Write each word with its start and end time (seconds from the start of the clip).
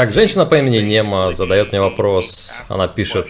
Итак, 0.00 0.14
женщина 0.14 0.46
по 0.46 0.54
имени 0.54 0.78
Нема 0.78 1.30
задает 1.30 1.72
мне 1.72 1.80
вопрос. 1.82 2.54
Она 2.70 2.88
пишет, 2.88 3.28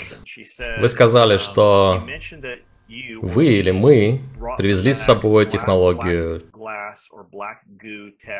вы 0.78 0.88
сказали, 0.88 1.36
что 1.36 2.04
вы 3.22 3.46
или 3.46 3.72
мы 3.72 4.20
привезли 4.56 4.92
с 4.92 5.02
собой 5.02 5.46
технологию 5.46 6.44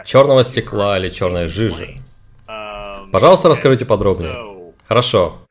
черного 0.05 0.45
стекла 0.45 0.97
или 0.97 1.11
черной 1.11 1.49
жижи. 1.49 1.97
Пожалуйста, 3.11 3.49
расскажите 3.49 3.85
подробнее. 3.85 4.73
Хорошо. 4.87 5.49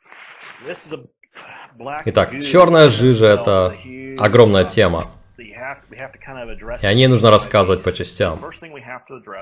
Итак, 2.05 2.31
черная 2.41 2.87
жижа– 2.87 3.25
это 3.27 3.75
огромная 4.17 4.63
тема. 4.63 5.11
И 5.37 6.85
о 6.85 6.93
ней 6.93 7.07
нужно 7.07 7.29
рассказывать 7.29 7.83
по 7.83 7.91
частям. 7.91 8.39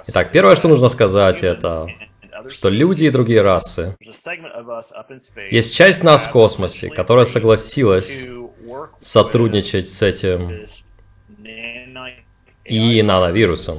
Итак, 0.08 0.32
первое, 0.32 0.56
что 0.56 0.70
нужно 0.70 0.90
сказать, 0.90 1.44
это 1.44 1.88
что 2.50 2.70
люди 2.70 3.06
и 3.06 3.10
другие 3.10 3.42
расы. 3.42 3.98
Есть 5.52 5.76
часть 5.76 6.04
нас 6.04 6.26
в 6.26 6.32
космосе, 6.32 6.90
которая 6.90 7.26
согласилась 7.26 8.26
сотрудничать 9.00 9.90
с 9.90 10.02
этим 10.02 10.66
и 12.66 13.02
нановирусом, 13.02 13.76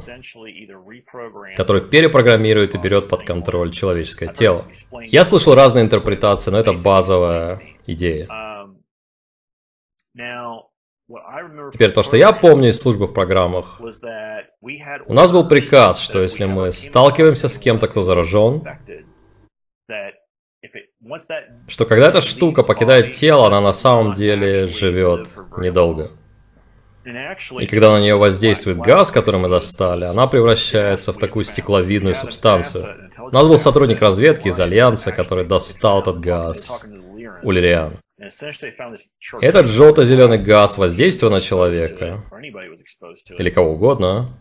который 1.57 1.83
перепрограммирует 1.83 2.75
и 2.75 2.79
берет 2.79 3.09
под 3.09 3.25
контроль 3.25 3.71
человеческое 3.73 4.33
тело. 4.33 4.67
Я 5.03 5.25
слышал 5.25 5.55
разные 5.55 5.85
интерпретации, 5.85 6.51
но 6.51 6.59
это 6.59 6.73
базовая 6.73 7.61
идея. 7.87 8.29
Теперь 11.73 11.93
то, 11.93 12.03
что 12.03 12.17
я 12.17 12.33
помню 12.33 12.69
из 12.69 12.79
службы 12.79 13.07
в 13.07 13.15
программах, 13.15 13.81
у 14.61 15.15
нас 15.15 15.33
был 15.33 15.49
приказ, 15.49 16.01
что 16.01 16.21
если 16.21 16.45
мы 16.45 16.73
сталкиваемся 16.73 17.49
с 17.49 17.59
кем-то, 17.59 17.87
кто 17.87 18.03
заражен, 18.03 18.63
что 21.69 21.85
когда 21.87 22.09
эта 22.09 22.21
штука 22.21 22.63
покидает 22.63 23.13
тело, 23.13 23.47
она 23.47 23.61
на 23.61 23.73
самом 23.73 24.15
деле 24.15 24.67
живет 24.67 25.29
недолго. 25.57 26.11
И 27.61 27.67
когда 27.67 27.91
на 27.91 28.01
нее 28.01 28.17
воздействует 28.17 28.79
газ, 28.79 29.11
который 29.11 29.41
мы 29.41 29.49
достали, 29.49 30.05
она 30.05 30.27
превращается 30.27 31.13
в 31.13 31.19
такую 31.19 31.45
стекловидную 31.45 32.15
субстанцию. 32.15 33.11
У 33.19 33.31
нас 33.31 33.49
был 33.49 33.57
сотрудник 33.57 34.03
разведки 34.03 34.49
из 34.49 34.61
Альянса, 34.61 35.13
который 35.13 35.45
достал 35.45 36.01
этот 36.01 36.21
газ 36.21 36.85
у 37.43 37.51
Лириан. 37.51 38.01
Этот 39.41 39.67
желто-зеленый 39.67 40.39
газ 40.39 40.77
воздействия 40.77 41.29
на 41.29 41.41
человека, 41.41 42.25
или 43.39 43.51
кого 43.51 43.75
угодно, 43.75 44.37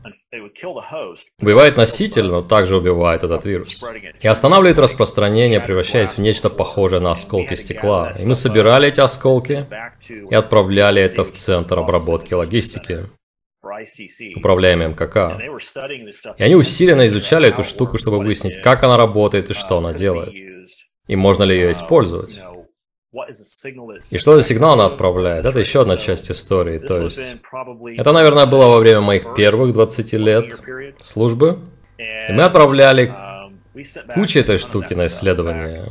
убивает 1.39 1.77
носитель, 1.77 2.25
но 2.25 2.41
также 2.41 2.75
убивает 2.75 3.23
этот 3.23 3.45
вирус. 3.45 3.79
И 4.19 4.27
останавливает 4.27 4.79
распространение, 4.79 5.59
превращаясь 5.59 6.11
в 6.11 6.17
нечто 6.17 6.49
похожее 6.49 7.01
на 7.01 7.11
осколки 7.11 7.53
стекла. 7.53 8.13
И 8.19 8.25
мы 8.25 8.33
собирали 8.33 8.87
эти 8.87 8.99
осколки 8.99 9.67
и 10.09 10.33
отправляли 10.33 11.01
это 11.01 11.23
в 11.23 11.31
центр 11.33 11.77
обработки 11.77 12.33
логистики 12.33 13.11
управляемый 14.35 14.87
МКК. 14.87 15.39
И 16.37 16.43
они 16.43 16.55
усиленно 16.55 17.05
изучали 17.05 17.49
эту 17.49 17.63
штуку, 17.63 17.97
чтобы 17.97 18.19
выяснить, 18.19 18.61
как 18.61 18.83
она 18.83 18.97
работает 18.97 19.51
и 19.51 19.53
что 19.53 19.77
она 19.77 19.93
делает. 19.93 20.33
И 21.07 21.15
можно 21.15 21.43
ли 21.43 21.55
ее 21.55 21.71
использовать. 21.71 22.39
И 24.11 24.17
что 24.17 24.35
за 24.35 24.43
сигнал 24.43 24.73
она 24.73 24.85
отправляет? 24.85 25.45
Это 25.45 25.59
еще 25.59 25.81
одна 25.81 25.97
часть 25.97 26.29
истории. 26.29 26.77
То 26.77 27.03
есть, 27.03 27.37
это, 27.97 28.11
наверное, 28.11 28.45
было 28.45 28.67
во 28.67 28.79
время 28.79 29.01
моих 29.01 29.33
первых 29.33 29.73
20 29.73 30.13
лет 30.13 30.59
службы. 31.01 31.59
И 31.97 32.33
мы 32.33 32.43
отправляли 32.43 33.13
кучу 34.13 34.39
этой 34.39 34.57
штуки 34.57 34.93
на 34.93 35.07
исследование 35.07 35.85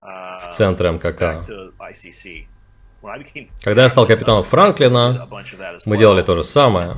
в 0.00 0.48
центр 0.50 0.90
МКК. 0.90 1.44
Когда 3.62 3.82
я 3.82 3.88
стал 3.88 4.06
капитаном 4.06 4.42
Франклина, 4.42 5.28
мы 5.86 5.98
делали 5.98 6.22
то 6.22 6.34
же 6.34 6.44
самое. 6.44 6.94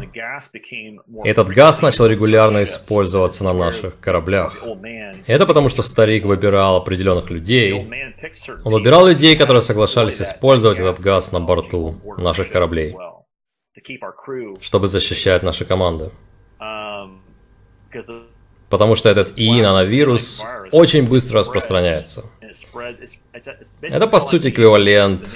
Этот 1.25 1.49
газ 1.49 1.83
начал 1.83 2.07
регулярно 2.07 2.63
использоваться 2.63 3.45
на 3.45 3.53
наших 3.53 3.99
кораблях. 4.01 4.63
Это 5.27 5.47
потому, 5.47 5.69
что 5.69 5.83
старик 5.83 6.25
выбирал 6.25 6.77
определенных 6.77 7.31
людей. 7.31 7.73
Он 8.65 8.73
выбирал 8.73 9.07
людей, 9.07 9.37
которые 9.37 9.63
соглашались 9.63 10.21
использовать 10.23 10.79
этот 10.79 11.01
газ 11.01 11.33
на 11.33 11.41
борту 11.41 12.01
наших 12.19 12.51
кораблей, 12.51 12.95
чтобы 14.61 14.87
защищать 14.87 15.43
наши 15.43 15.65
команды. 15.65 16.11
Потому 18.69 18.95
что 18.95 19.09
этот 19.09 19.33
ИИ-нановирус 19.37 20.43
очень 20.73 21.07
быстро 21.07 21.41
распространяется. 21.41 22.25
Это, 23.83 24.07
по 24.07 24.21
сути, 24.21 24.49
эквивалент 24.49 25.29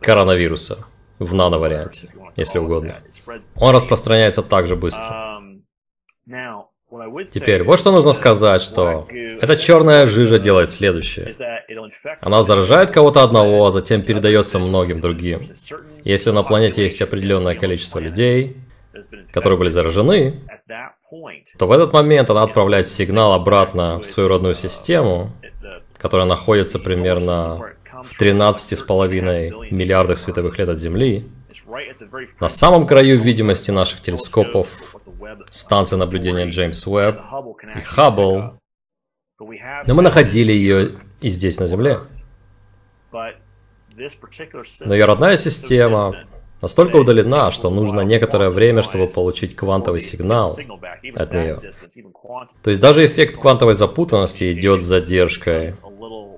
коронавируса 0.00 0.86
в 1.18 1.34
нано-варианте, 1.34 2.08
если 2.36 2.58
угодно. 2.58 3.02
Он 3.56 3.74
распространяется 3.74 4.42
так 4.42 4.66
же 4.66 4.76
быстро. 4.76 5.40
Теперь, 7.28 7.64
вот 7.64 7.80
что 7.80 7.90
нужно 7.90 8.12
сказать, 8.12 8.62
что 8.62 9.08
эта 9.10 9.56
черная 9.56 10.06
жижа 10.06 10.38
делает 10.38 10.70
следующее. 10.70 11.34
Она 12.20 12.44
заражает 12.44 12.90
кого-то 12.90 13.22
одного, 13.24 13.66
а 13.66 13.70
затем 13.72 14.02
передается 14.02 14.58
многим 14.58 15.00
другим. 15.00 15.42
Если 16.04 16.30
на 16.30 16.44
планете 16.44 16.82
есть 16.84 17.02
определенное 17.02 17.56
количество 17.56 17.98
людей, 17.98 18.56
которые 19.32 19.58
были 19.58 19.70
заражены, 19.70 20.40
то 21.58 21.66
в 21.66 21.72
этот 21.72 21.92
момент 21.92 22.30
она 22.30 22.42
отправляет 22.42 22.88
сигнал 22.88 23.32
обратно 23.32 24.00
в 24.00 24.06
свою 24.06 24.28
родную 24.28 24.54
систему, 24.54 25.30
которая 25.98 26.26
находится 26.26 26.78
примерно 26.78 27.74
в 28.02 28.20
13,5 28.20 29.70
миллиардах 29.70 30.18
световых 30.18 30.58
лет 30.58 30.68
от 30.68 30.78
Земли, 30.78 31.28
на 32.40 32.48
самом 32.48 32.86
краю 32.86 33.18
видимости 33.18 33.70
наших 33.70 34.00
телескопов, 34.00 34.96
станции 35.50 35.96
наблюдения 35.96 36.48
Джеймс 36.48 36.86
Уэбб 36.86 37.18
и 37.76 37.80
Хаббл, 37.80 38.58
но 39.38 39.94
мы 39.94 40.02
находили 40.02 40.52
ее 40.52 41.00
и 41.20 41.28
здесь, 41.28 41.58
на 41.58 41.66
Земле. 41.66 41.98
Но 43.12 44.94
ее 44.94 45.04
родная 45.04 45.36
система 45.36 46.26
настолько 46.62 46.96
удалена, 46.96 47.50
что 47.50 47.70
нужно 47.70 48.00
некоторое 48.00 48.50
время, 48.50 48.82
чтобы 48.82 49.08
получить 49.08 49.54
квантовый 49.56 50.00
сигнал 50.00 50.56
от 51.14 51.32
нее. 51.32 51.60
То 52.62 52.70
есть 52.70 52.80
даже 52.80 53.06
эффект 53.06 53.36
квантовой 53.36 53.74
запутанности 53.74 54.52
идет 54.52 54.80
с 54.80 54.84
задержкой 54.84 55.74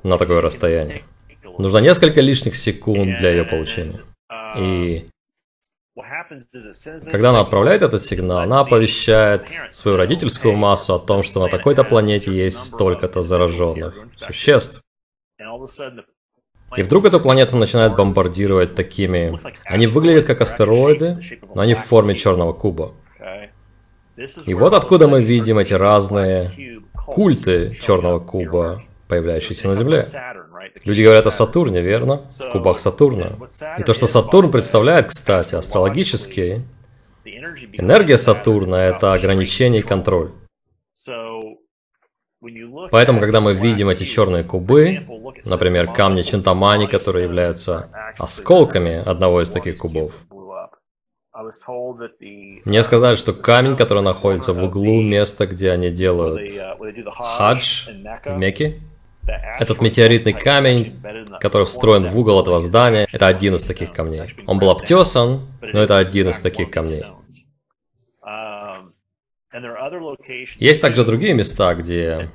на 0.03 0.19
такое 0.19 0.41
расстояние. 0.41 1.03
Нужно 1.59 1.79
несколько 1.79 2.21
лишних 2.21 2.57
секунд 2.57 3.19
для 3.19 3.31
ее 3.31 3.45
получения. 3.45 4.01
И 4.57 5.07
когда 7.11 7.31
она 7.31 7.41
отправляет 7.41 7.83
этот 7.83 8.03
сигнал, 8.03 8.39
она 8.39 8.61
оповещает 8.61 9.49
свою 9.73 9.97
родительскую 9.97 10.55
массу 10.55 10.95
о 10.95 10.99
том, 10.99 11.25
что 11.25 11.41
на 11.41 11.49
такой-то 11.49 11.85
планете 11.85 12.31
есть 12.31 12.59
столько-то 12.59 13.23
зараженных 13.23 13.97
существ. 14.17 14.81
И 16.77 16.83
вдруг 16.83 17.07
эта 17.07 17.19
планета 17.19 17.57
начинает 17.57 17.97
бомбардировать 17.97 18.75
такими... 18.75 19.39
Они 19.65 19.87
выглядят 19.87 20.27
как 20.27 20.41
астероиды, 20.41 21.19
но 21.55 21.63
они 21.63 21.75
в 21.75 21.79
форме 21.79 22.15
черного 22.15 22.53
куба. 22.53 22.93
И 24.47 24.55
вот 24.55 24.75
откуда 24.75 25.09
мы 25.09 25.23
видим 25.23 25.59
эти 25.59 25.75
разные 25.75 26.51
культы 26.95 27.73
черного 27.81 28.19
куба, 28.21 28.83
появляющиеся 29.07 29.69
на 29.69 29.75
Земле. 29.75 30.05
Люди 30.85 31.03
говорят 31.03 31.27
о 31.27 31.31
Сатурне, 31.31 31.81
верно? 31.81 32.27
Кубах 32.53 32.79
Сатурна. 32.81 33.33
И 33.79 33.83
то, 33.83 33.95
что 33.95 34.07
Сатурн 34.07 34.51
представляет, 34.51 35.07
кстати, 35.07 35.55
астрологически, 35.55 36.63
энергия 37.73 38.19
Сатурна– 38.19 38.77
это 38.87 39.13
ограничение 39.13 39.81
и 39.81 39.85
контроль. 39.85 40.31
Поэтому, 42.91 43.21
когда 43.21 43.41
мы 43.41 43.55
видим 43.55 43.89
эти 43.89 44.05
черные 44.05 44.45
кубы, 44.45 45.07
например, 45.45 45.93
камни 45.93 46.23
Чинтамани, 46.23 46.87
которые 46.87 47.25
являются 47.25 47.89
осколками 48.17 48.95
одного 48.95 49.43
из 49.43 49.51
таких 49.51 49.79
кубов, 49.79 50.13
мне 52.65 52.83
сказали, 52.83 53.17
что 53.17 53.33
камень, 53.33 53.77
который 53.77 54.03
находится 54.03 54.53
в 54.53 54.63
углу 54.65 55.03
места, 55.03 55.47
где 55.47 55.71
они 55.71 55.91
делают 55.91 56.51
хадж 57.15 57.89
в 58.25 58.37
Мекке, 58.37 58.81
этот 59.59 59.81
метеоритный 59.81 60.33
камень, 60.33 61.01
который 61.41 61.67
встроен 61.67 62.07
в 62.07 62.19
угол 62.19 62.41
этого 62.41 62.61
здания, 62.61 63.07
это 63.13 63.27
один 63.27 63.55
из 63.57 63.65
таких 63.65 63.93
камней. 63.93 64.35
Он 64.47 64.59
был 64.59 64.71
обтесан, 64.71 65.43
но 65.61 65.81
это 65.81 65.99
один 65.99 66.29
из 66.31 66.41
таких 66.41 66.71
камней. 66.71 67.05
Есть 70.59 70.83
также 70.83 71.05
другие 71.05 71.35
места, 71.35 71.75
где 71.75 72.31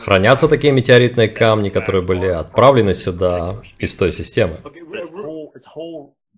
хранятся 0.00 0.48
такие 0.48 0.72
метеоритные 0.72 1.28
камни, 1.28 1.68
которые 1.68 2.02
были 2.02 2.26
отправлены 2.26 2.94
сюда 2.94 3.62
из 3.78 3.94
той 3.96 4.12
системы. 4.12 4.58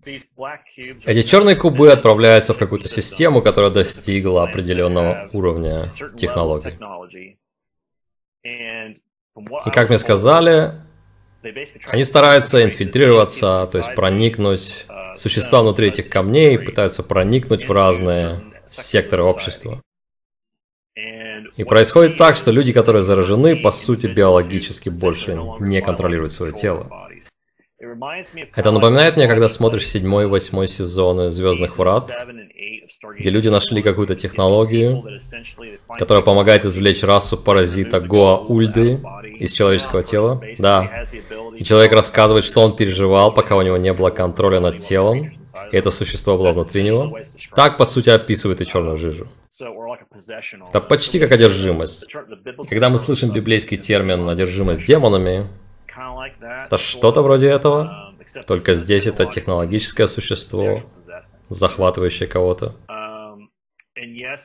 Эти 0.05 1.23
черные 1.23 1.55
кубы 1.55 1.91
отправляются 1.91 2.53
в 2.53 2.57
какую-то 2.59 2.87
систему, 2.87 3.41
которая 3.41 3.71
достигла 3.71 4.43
определенного 4.43 5.29
уровня 5.33 5.87
технологий. 6.15 6.77
И 8.43 9.69
как 9.71 9.89
мне 9.89 9.97
сказали, 9.97 10.73
они 11.87 12.03
стараются 12.03 12.63
инфильтрироваться, 12.63 13.67
то 13.71 13.77
есть 13.79 13.95
проникнуть, 13.95 14.85
существа 15.17 15.61
внутри 15.61 15.87
этих 15.87 16.09
камней 16.09 16.57
пытаются 16.57 17.03
проникнуть 17.03 17.67
в 17.67 17.71
разные 17.71 18.41
секторы 18.65 19.23
общества. 19.23 19.81
И 21.57 21.63
происходит 21.63 22.17
так, 22.17 22.37
что 22.37 22.51
люди, 22.51 22.73
которые 22.73 23.01
заражены, 23.01 23.55
по 23.55 23.71
сути 23.71 24.07
биологически 24.07 24.89
больше 24.89 25.37
не 25.59 25.81
контролируют 25.81 26.31
свое 26.31 26.51
тело. 26.53 27.09
Это 28.55 28.71
напоминает 28.71 29.15
мне, 29.15 29.27
когда 29.27 29.49
смотришь 29.49 29.87
седьмой 29.87 30.25
и 30.25 30.27
восьмой 30.27 30.67
сезоны 30.67 31.31
Звездных 31.31 31.77
Врат, 31.77 32.09
где 33.19 33.29
люди 33.29 33.47
нашли 33.49 33.81
какую-то 33.81 34.15
технологию, 34.15 35.03
которая 35.87 36.23
помогает 36.23 36.65
извлечь 36.65 37.03
расу 37.03 37.37
паразита 37.37 37.99
Гоа-Ульды 37.99 39.01
из 39.39 39.51
человеческого 39.53 40.03
тела. 40.03 40.41
Да. 40.57 41.05
И 41.57 41.63
человек 41.63 41.93
рассказывает, 41.93 42.45
что 42.45 42.61
он 42.61 42.75
переживал, 42.75 43.33
пока 43.33 43.55
у 43.55 43.61
него 43.61 43.77
не 43.77 43.93
было 43.93 44.09
контроля 44.09 44.59
над 44.59 44.79
телом, 44.79 45.31
и 45.71 45.77
это 45.77 45.91
существо 45.91 46.37
было 46.37 46.51
внутри 46.51 46.83
него. 46.83 47.17
Так, 47.55 47.77
по 47.77 47.85
сути, 47.85 48.09
описывает 48.09 48.61
и 48.61 48.67
черную 48.67 48.97
жижу. 48.97 49.27
Это 50.69 50.81
почти 50.81 51.19
как 51.19 51.31
одержимость. 51.31 52.13
И 52.63 52.67
когда 52.67 52.89
мы 52.89 52.97
слышим 52.97 53.31
библейский 53.31 53.77
термин 53.77 54.27
«одержимость 54.27 54.85
демонами», 54.85 55.47
это 56.65 56.77
что-то 56.77 57.21
вроде 57.21 57.47
этого, 57.47 58.13
только 58.47 58.73
здесь 58.73 59.07
это 59.07 59.25
технологическое 59.25 60.07
существо, 60.07 60.79
захватывающее 61.49 62.27
кого-то. 62.27 62.75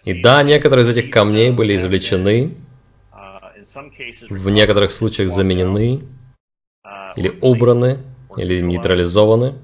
И 0.04 0.22
да, 0.22 0.42
некоторые 0.42 0.84
из 0.84 0.96
этих 0.96 1.10
камней 1.10 1.50
были 1.50 1.74
извлечены, 1.76 2.54
в 4.30 4.48
некоторых 4.48 4.92
случаях 4.92 5.30
заменены, 5.30 6.00
или 7.16 7.36
убраны, 7.40 7.98
или 8.36 8.60
нейтрализованы. 8.60 9.54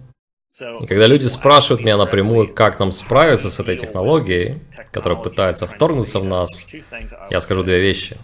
И 0.80 0.86
когда 0.86 1.06
люди 1.06 1.26
спрашивают 1.26 1.82
меня 1.82 1.96
напрямую, 1.96 2.52
как 2.52 2.78
нам 2.78 2.92
справиться 2.92 3.50
с 3.50 3.60
этой 3.60 3.76
технологией, 3.76 4.58
которая 4.90 5.18
пытается 5.22 5.66
вторгнуться 5.66 6.18
в 6.18 6.24
нас, 6.24 6.66
я 7.30 7.40
скажу 7.40 7.62
две 7.62 7.80
вещи. 7.80 8.16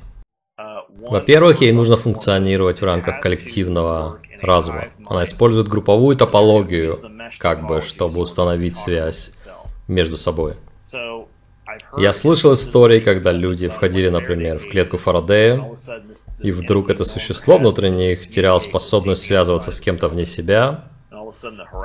Во-первых, 1.10 1.60
ей 1.60 1.72
нужно 1.72 1.96
функционировать 1.96 2.80
в 2.80 2.84
рамках 2.84 3.20
коллективного 3.20 4.18
разума. 4.40 4.88
Она 5.06 5.24
использует 5.24 5.68
групповую 5.68 6.16
топологию, 6.16 6.96
как 7.38 7.66
бы, 7.66 7.80
чтобы 7.80 8.20
установить 8.20 8.76
связь 8.76 9.30
между 9.88 10.16
собой. 10.16 10.54
Я 11.96 12.12
слышал 12.12 12.52
истории, 12.54 13.00
когда 13.00 13.32
люди 13.32 13.68
входили, 13.68 14.08
например, 14.08 14.58
в 14.58 14.68
клетку 14.68 14.98
Фарадея, 14.98 15.72
и 16.40 16.50
вдруг 16.50 16.90
это 16.90 17.04
существо 17.04 17.56
внутри 17.56 17.90
них 17.90 18.28
теряло 18.28 18.58
способность 18.58 19.22
связываться 19.22 19.70
с 19.70 19.80
кем-то 19.80 20.08
вне 20.08 20.26
себя, 20.26 20.84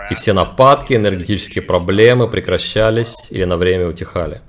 и 0.10 0.16
все 0.16 0.34
нападки, 0.34 0.94
энергетические 0.94 1.62
проблемы 1.64 2.30
прекращались 2.30 3.32
или 3.32 3.44
на 3.46 3.58
время 3.58 3.88
утихали. 3.88 4.42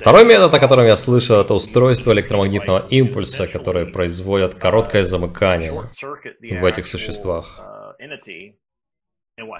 Второй 0.00 0.24
метод, 0.24 0.54
о 0.54 0.58
котором 0.58 0.86
я 0.86 0.96
слышал, 0.96 1.40
это 1.40 1.54
устройство 1.54 2.12
электромагнитного 2.12 2.86
импульса, 2.90 3.46
которое 3.46 3.86
производит 3.86 4.54
короткое 4.54 5.04
замыкание 5.04 5.72
в 5.72 6.64
этих 6.64 6.86
существах. 6.86 7.60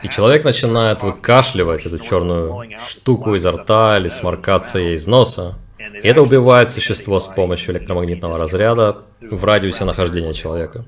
И 0.03 0.09
человек 0.09 0.45
начинает 0.45 1.03
выкашливать 1.03 1.87
эту 1.87 1.99
черную 1.99 2.77
штуку 2.79 3.35
изо 3.37 3.53
рта 3.53 3.99
или 3.99 4.09
сморкаться 4.09 4.79
ей 4.79 4.97
из 4.97 5.07
носа. 5.07 5.55
И 5.79 6.09
это 6.09 6.23
убивает 6.23 6.71
существо 6.71 7.21
с 7.21 7.29
помощью 7.29 7.75
электромагнитного 7.75 8.39
разряда 8.39 9.05
в 9.21 9.45
радиусе 9.45 9.85
нахождения 9.85 10.33
человека. 10.33 10.85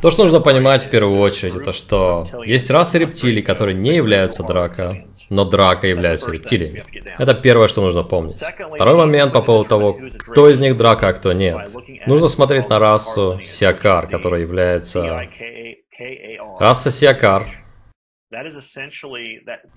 То, 0.00 0.10
что 0.10 0.24
нужно 0.24 0.40
понимать 0.40 0.84
в 0.84 0.90
первую 0.90 1.18
очередь, 1.20 1.56
это 1.56 1.72
что 1.72 2.26
есть 2.44 2.70
расы 2.70 2.98
рептилий, 2.98 3.42
которые 3.42 3.74
не 3.74 3.94
являются 3.94 4.42
драка, 4.42 5.04
но 5.30 5.44
драка 5.44 5.86
являются 5.86 6.30
рептилиями. 6.30 6.84
Это 7.18 7.34
первое, 7.34 7.68
что 7.68 7.82
нужно 7.82 8.04
помнить. 8.04 8.42
Второй 8.74 8.94
момент 8.94 9.32
по 9.32 9.42
поводу 9.42 9.68
того, 9.68 9.98
кто 10.18 10.48
из 10.48 10.60
них 10.60 10.76
драка, 10.76 11.08
а 11.08 11.12
кто 11.12 11.32
нет. 11.32 11.68
Нужно 12.06 12.28
смотреть 12.28 12.68
на 12.68 12.78
расу 12.78 13.40
Сиакар, 13.44 14.08
которая 14.08 14.40
является... 14.40 15.28
Раса 16.60 16.90
Сиакар. 16.90 17.46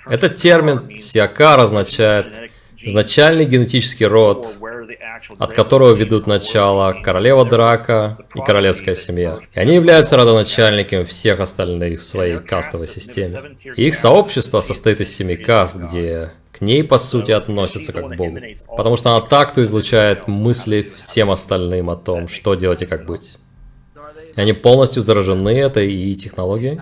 Этот 0.05 0.35
термин 0.35 0.97
Сиакар 0.97 1.59
означает 1.59 2.51
изначальный 2.83 3.45
генетический 3.45 4.05
род, 4.05 4.47
от 5.37 5.53
которого 5.53 5.93
ведут 5.93 6.27
начало 6.27 6.93
королева 7.03 7.45
Драка 7.45 8.17
и 8.35 8.39
королевская 8.39 8.95
семья. 8.95 9.39
И 9.53 9.59
они 9.59 9.75
являются 9.75 10.17
родоначальниками 10.17 11.03
всех 11.03 11.39
остальных 11.39 12.01
в 12.01 12.05
своей 12.05 12.39
кастовой 12.39 12.87
системе. 12.87 13.55
И 13.75 13.87
их 13.87 13.95
сообщество 13.95 14.61
состоит 14.61 15.01
из 15.01 15.15
семи 15.15 15.35
каст, 15.35 15.77
где 15.77 16.31
к 16.51 16.61
ней, 16.61 16.83
по 16.83 16.97
сути, 16.97 17.31
относятся 17.31 17.91
как 17.91 18.09
к 18.09 18.15
Богу. 18.15 18.39
Потому 18.75 18.97
что 18.97 19.11
она 19.11 19.21
так, 19.21 19.53
то 19.53 19.63
излучает 19.63 20.27
мысли 20.27 20.87
всем 20.95 21.31
остальным 21.31 21.89
о 21.89 21.95
том, 21.95 22.27
что 22.27 22.55
делать 22.55 22.81
и 22.81 22.85
как 22.85 23.05
быть. 23.05 23.37
И 24.35 24.39
они 24.39 24.53
полностью 24.53 25.01
заражены 25.01 25.49
этой 25.49 25.91
и 25.91 26.15
технологией. 26.15 26.79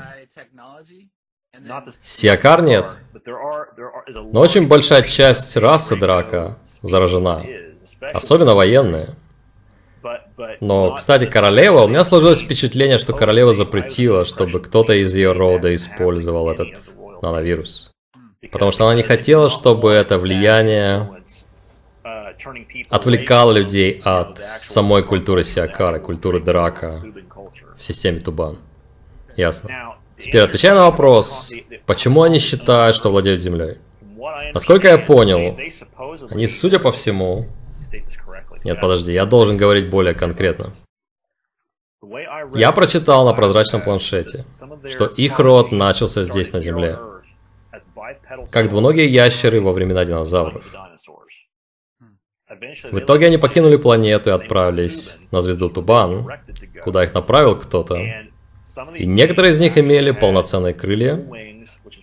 Сиакар 2.02 2.62
нет. 2.62 2.96
Но 4.32 4.42
очень 4.42 4.68
большая 4.68 5.04
часть 5.04 5.58
расы 5.58 5.96
Драка 5.96 6.58
заражена. 6.82 7.44
Особенно 8.14 8.56
военные. 8.56 9.16
Но, 10.62 10.96
кстати, 10.96 11.26
королева, 11.26 11.82
у 11.82 11.88
меня 11.88 12.04
сложилось 12.04 12.42
впечатление, 12.42 12.98
что 12.98 13.14
королева 13.14 13.54
запретила, 13.54 14.24
чтобы 14.26 14.62
кто-то 14.62 14.94
из 14.94 15.14
ее 15.14 15.34
рода 15.34 15.74
использовал 15.76 16.50
этот 16.50 16.70
нановирус. 17.22 17.92
Потому 18.52 18.72
что 18.72 18.86
она 18.86 18.96
не 18.96 19.04
хотела, 19.04 19.50
чтобы 19.50 19.92
это 19.92 20.18
влияние 20.18 21.10
отвлекало 22.90 23.52
людей 23.52 24.02
от 24.04 24.40
самой 24.40 25.04
культуры 25.04 25.44
Сиакара, 25.44 26.00
культуры 26.00 26.40
Драка 26.40 27.02
в 27.78 27.84
системе 27.84 28.22
Тубан. 28.22 28.60
Ясно. 29.36 29.98
Теперь 30.20 30.42
отвечая 30.42 30.76
на 30.76 30.90
вопрос, 30.90 31.52
почему 31.86 32.24
они 32.24 32.40
считают, 32.40 32.96
что 32.96 33.10
владеют 33.10 33.40
землей. 33.40 33.78
Насколько 34.54 34.90
я 34.90 34.98
понял, 34.98 35.58
они, 36.30 36.48
судя 36.48 36.80
по 36.80 36.92
всему, 36.92 37.48
нет, 38.64 38.80
подожди, 38.80 39.14
я 39.14 39.26
должен 39.26 39.58
говорить 39.58 39.90
более 39.90 40.14
конкретно. 40.14 40.72
Я 42.56 42.72
прочитал 42.72 43.26
на 43.26 43.34
прозрачном 43.34 43.82
планшете, 43.82 44.46
что 44.88 45.06
их 45.06 45.40
род 45.40 45.72
начался 45.72 46.24
здесь, 46.24 46.52
на 46.54 46.60
Земле, 46.60 46.98
как 48.52 48.70
двуногие 48.70 49.08
ящеры 49.08 49.62
во 49.62 49.74
времена 49.74 50.06
динозавров. 50.06 50.64
В 52.92 53.00
итоге 53.00 53.28
они 53.28 53.38
покинули 53.38 53.78
планету 53.78 54.32
и 54.32 54.34
отправились 54.34 55.18
на 55.32 55.40
звезду 55.42 55.70
Тубан, 55.70 56.28
куда 56.84 57.04
их 57.04 57.14
направил 57.14 57.56
кто-то. 57.58 57.98
И 58.96 59.06
некоторые 59.06 59.54
из 59.54 59.60
них 59.60 59.78
имели 59.78 60.12
полноценные 60.12 60.74
крылья. 60.74 61.26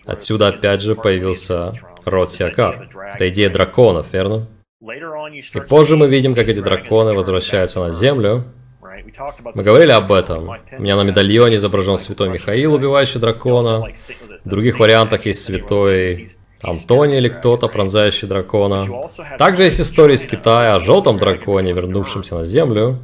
Отсюда 0.05 0.49
опять 0.49 0.81
же 0.81 0.95
появился 0.95 1.71
род 2.05 2.31
Сиакар. 2.31 2.89
Это 3.15 3.29
идея 3.29 3.49
драконов, 3.49 4.13
верно? 4.13 4.47
И 4.81 5.59
позже 5.61 5.97
мы 5.97 6.07
видим, 6.07 6.35
как 6.35 6.47
эти 6.47 6.59
драконы 6.59 7.13
возвращаются 7.13 7.79
на 7.79 7.91
Землю. 7.91 8.45
Мы 9.53 9.63
говорили 9.63 9.91
об 9.91 10.11
этом. 10.11 10.49
У 10.77 10.81
меня 10.81 10.95
на 10.95 11.03
медальоне 11.03 11.57
изображен 11.57 11.97
святой 11.97 12.29
Михаил, 12.29 12.73
убивающий 12.73 13.19
дракона. 13.19 13.87
В 14.43 14.49
других 14.49 14.79
вариантах 14.79 15.25
есть 15.25 15.43
святой 15.43 16.29
Антоний 16.61 17.17
или 17.17 17.29
кто-то, 17.29 17.67
пронзающий 17.67 18.27
дракона. 18.27 18.85
Также 19.37 19.63
есть 19.63 19.79
история 19.79 20.15
из 20.15 20.25
Китая 20.25 20.75
о 20.75 20.79
желтом 20.79 21.17
драконе, 21.17 21.73
вернувшемся 21.73 22.35
на 22.35 22.45
Землю. 22.45 22.99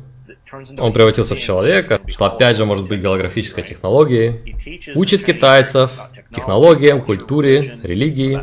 Он 0.78 0.94
превратился 0.94 1.36
в 1.36 1.40
человека, 1.40 2.00
что 2.08 2.26
опять 2.26 2.58
же 2.58 2.66
может 2.66 2.88
быть 2.88 3.02
голографической 3.02 3.64
технологией. 3.64 4.56
Учит 4.96 5.24
китайцев 5.24 5.92
технологиям, 6.32 7.02
культуре, 7.02 7.80
религии, 7.84 8.40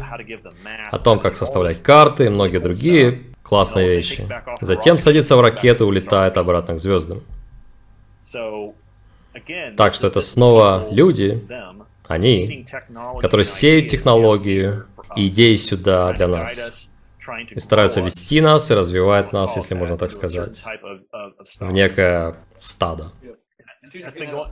о 0.90 0.98
том, 0.98 1.20
как 1.20 1.36
составлять 1.36 1.82
карты 1.82 2.26
и 2.26 2.28
многие 2.28 2.58
другие 2.58 3.22
классные 3.42 3.88
вещи. 3.88 4.22
Затем 4.60 4.98
садится 4.98 5.36
в 5.36 5.40
ракету 5.40 5.84
и 5.84 5.86
улетает 5.88 6.36
обратно 6.36 6.74
к 6.74 6.78
звездам. 6.78 7.22
Так 9.76 9.94
что 9.94 10.06
это 10.06 10.20
снова 10.20 10.88
люди, 10.90 11.42
они, 12.06 12.66
которые 13.20 13.44
сеют 13.44 13.88
технологию 13.88 14.86
и 15.16 15.28
идеи 15.28 15.56
сюда 15.56 16.12
для 16.12 16.28
нас 16.28 16.89
и 17.50 17.60
стараются 17.60 18.00
вести 18.00 18.40
нас 18.40 18.70
и 18.70 18.74
развивать 18.74 19.32
нас, 19.32 19.56
если 19.56 19.74
можно 19.74 19.96
так 19.96 20.10
сказать, 20.10 20.64
в 21.58 21.72
некое 21.72 22.36
стадо. 22.58 23.12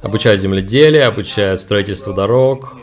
Обучают 0.03 0.41
земледелие, 0.41 1.05
обучают 1.05 1.61
строительству 1.61 2.13
дорог, 2.13 2.77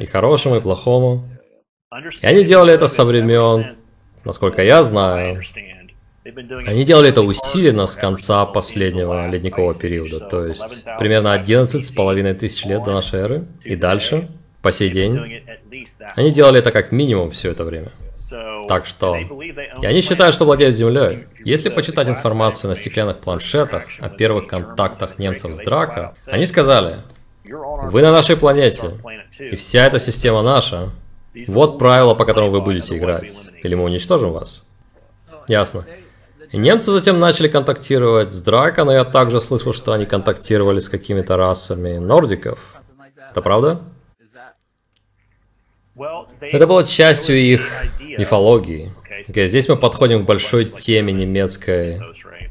и 0.00 0.06
хорошему, 0.06 0.56
и 0.56 0.60
плохому. 0.60 1.28
И 2.22 2.26
они 2.26 2.44
делали 2.44 2.74
это 2.74 2.88
со 2.88 3.04
времен, 3.04 3.74
насколько 4.24 4.62
я 4.62 4.82
знаю, 4.82 5.42
они 6.66 6.84
делали 6.84 7.08
это 7.08 7.22
усиленно 7.22 7.86
с 7.86 7.96
конца 7.96 8.44
последнего 8.44 9.28
ледникового 9.30 9.74
периода, 9.78 10.20
то 10.20 10.46
есть 10.46 10.84
примерно 10.98 11.32
11 11.32 11.84
с 11.84 11.90
половиной 11.90 12.34
тысяч 12.34 12.64
лет 12.64 12.84
до 12.84 12.92
нашей 12.92 13.20
эры. 13.20 13.46
И 13.64 13.76
дальше, 13.76 14.28
по 14.68 14.72
сей 14.72 14.90
день. 14.90 15.42
Они 16.14 16.30
делали 16.30 16.58
это 16.58 16.70
как 16.70 16.92
минимум 16.92 17.30
все 17.30 17.50
это 17.52 17.64
время. 17.64 17.88
Так 18.68 18.84
что, 18.84 19.16
я 19.80 19.92
не 19.94 20.02
считаю, 20.02 20.30
что 20.30 20.44
владеют 20.44 20.76
землей. 20.76 21.26
Если 21.42 21.70
почитать 21.70 22.06
информацию 22.08 22.68
на 22.68 22.76
стеклянных 22.76 23.16
планшетах 23.16 23.84
о 23.98 24.10
первых 24.10 24.46
контактах 24.46 25.18
немцев 25.18 25.54
с 25.54 25.58
Драко, 25.58 26.12
они 26.26 26.44
сказали, 26.44 26.96
вы 27.44 28.02
на 28.02 28.12
нашей 28.12 28.36
планете, 28.36 28.90
и 29.40 29.56
вся 29.56 29.86
эта 29.86 29.98
система 29.98 30.42
наша. 30.42 30.90
Вот 31.46 31.78
правила, 31.78 32.14
по 32.14 32.26
которым 32.26 32.50
вы 32.50 32.60
будете 32.60 32.98
играть. 32.98 33.32
Или 33.62 33.74
мы 33.74 33.84
уничтожим 33.84 34.32
вас. 34.32 34.64
Ясно. 35.46 35.86
И 36.52 36.58
немцы 36.58 36.90
затем 36.90 37.18
начали 37.18 37.48
контактировать 37.48 38.34
с 38.34 38.42
Драко, 38.42 38.84
но 38.84 38.92
я 38.92 39.04
также 39.06 39.40
слышал, 39.40 39.72
что 39.72 39.92
они 39.92 40.04
контактировали 40.04 40.80
с 40.80 40.90
какими-то 40.90 41.38
расами 41.38 41.96
нордиков. 41.96 42.74
Это 43.30 43.40
правда? 43.40 43.80
Это 46.40 46.66
было 46.66 46.84
частью 46.84 47.36
их 47.36 47.84
мифологии. 48.00 48.92
Okay, 49.28 49.46
здесь 49.46 49.68
мы 49.68 49.76
подходим 49.76 50.22
к 50.22 50.26
большой 50.26 50.64
теме 50.66 51.12
немецкой 51.12 52.00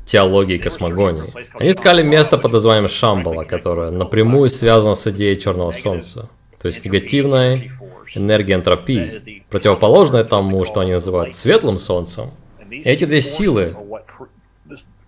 теологии 0.05 0.55
и 0.55 0.59
космогонии. 0.59 1.33
Они 1.53 1.71
искали 1.71 2.03
место 2.03 2.37
под 2.37 2.51
названием 2.51 2.89
Шамбала, 2.89 3.43
которое 3.43 3.91
напрямую 3.91 4.49
связано 4.49 4.95
с 4.95 5.07
идеей 5.07 5.39
Черного 5.39 5.71
Солнца, 5.71 6.29
то 6.61 6.67
есть 6.67 6.83
негативной 6.83 7.71
энергии 8.15 8.53
энтропии, 8.53 9.43
противоположная 9.49 10.23
тому, 10.23 10.65
что 10.65 10.81
они 10.81 10.93
называют 10.93 11.33
светлым 11.33 11.77
Солнцем. 11.77 12.31
Эти 12.69 13.05
две 13.05 13.21
силы, 13.21 13.75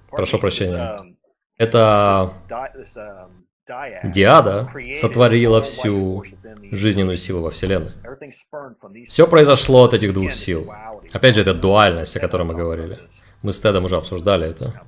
прошу 0.09 0.39
прощения, 0.39 1.15
это 1.57 2.33
Диада 4.03 4.69
сотворила 4.95 5.61
всю 5.61 6.23
жизненную 6.71 7.17
силу 7.17 7.41
во 7.41 7.51
Вселенной. 7.51 7.91
Все 9.05 9.27
произошло 9.27 9.83
от 9.83 9.93
этих 9.93 10.13
двух 10.13 10.31
сил. 10.31 10.71
Опять 11.13 11.35
же, 11.35 11.41
это 11.41 11.53
дуальность, 11.53 12.15
о 12.17 12.19
которой 12.19 12.43
мы 12.43 12.55
говорили. 12.55 12.99
Мы 13.41 13.51
с 13.51 13.59
Тедом 13.59 13.85
уже 13.85 13.97
обсуждали 13.97 14.49
это. 14.49 14.81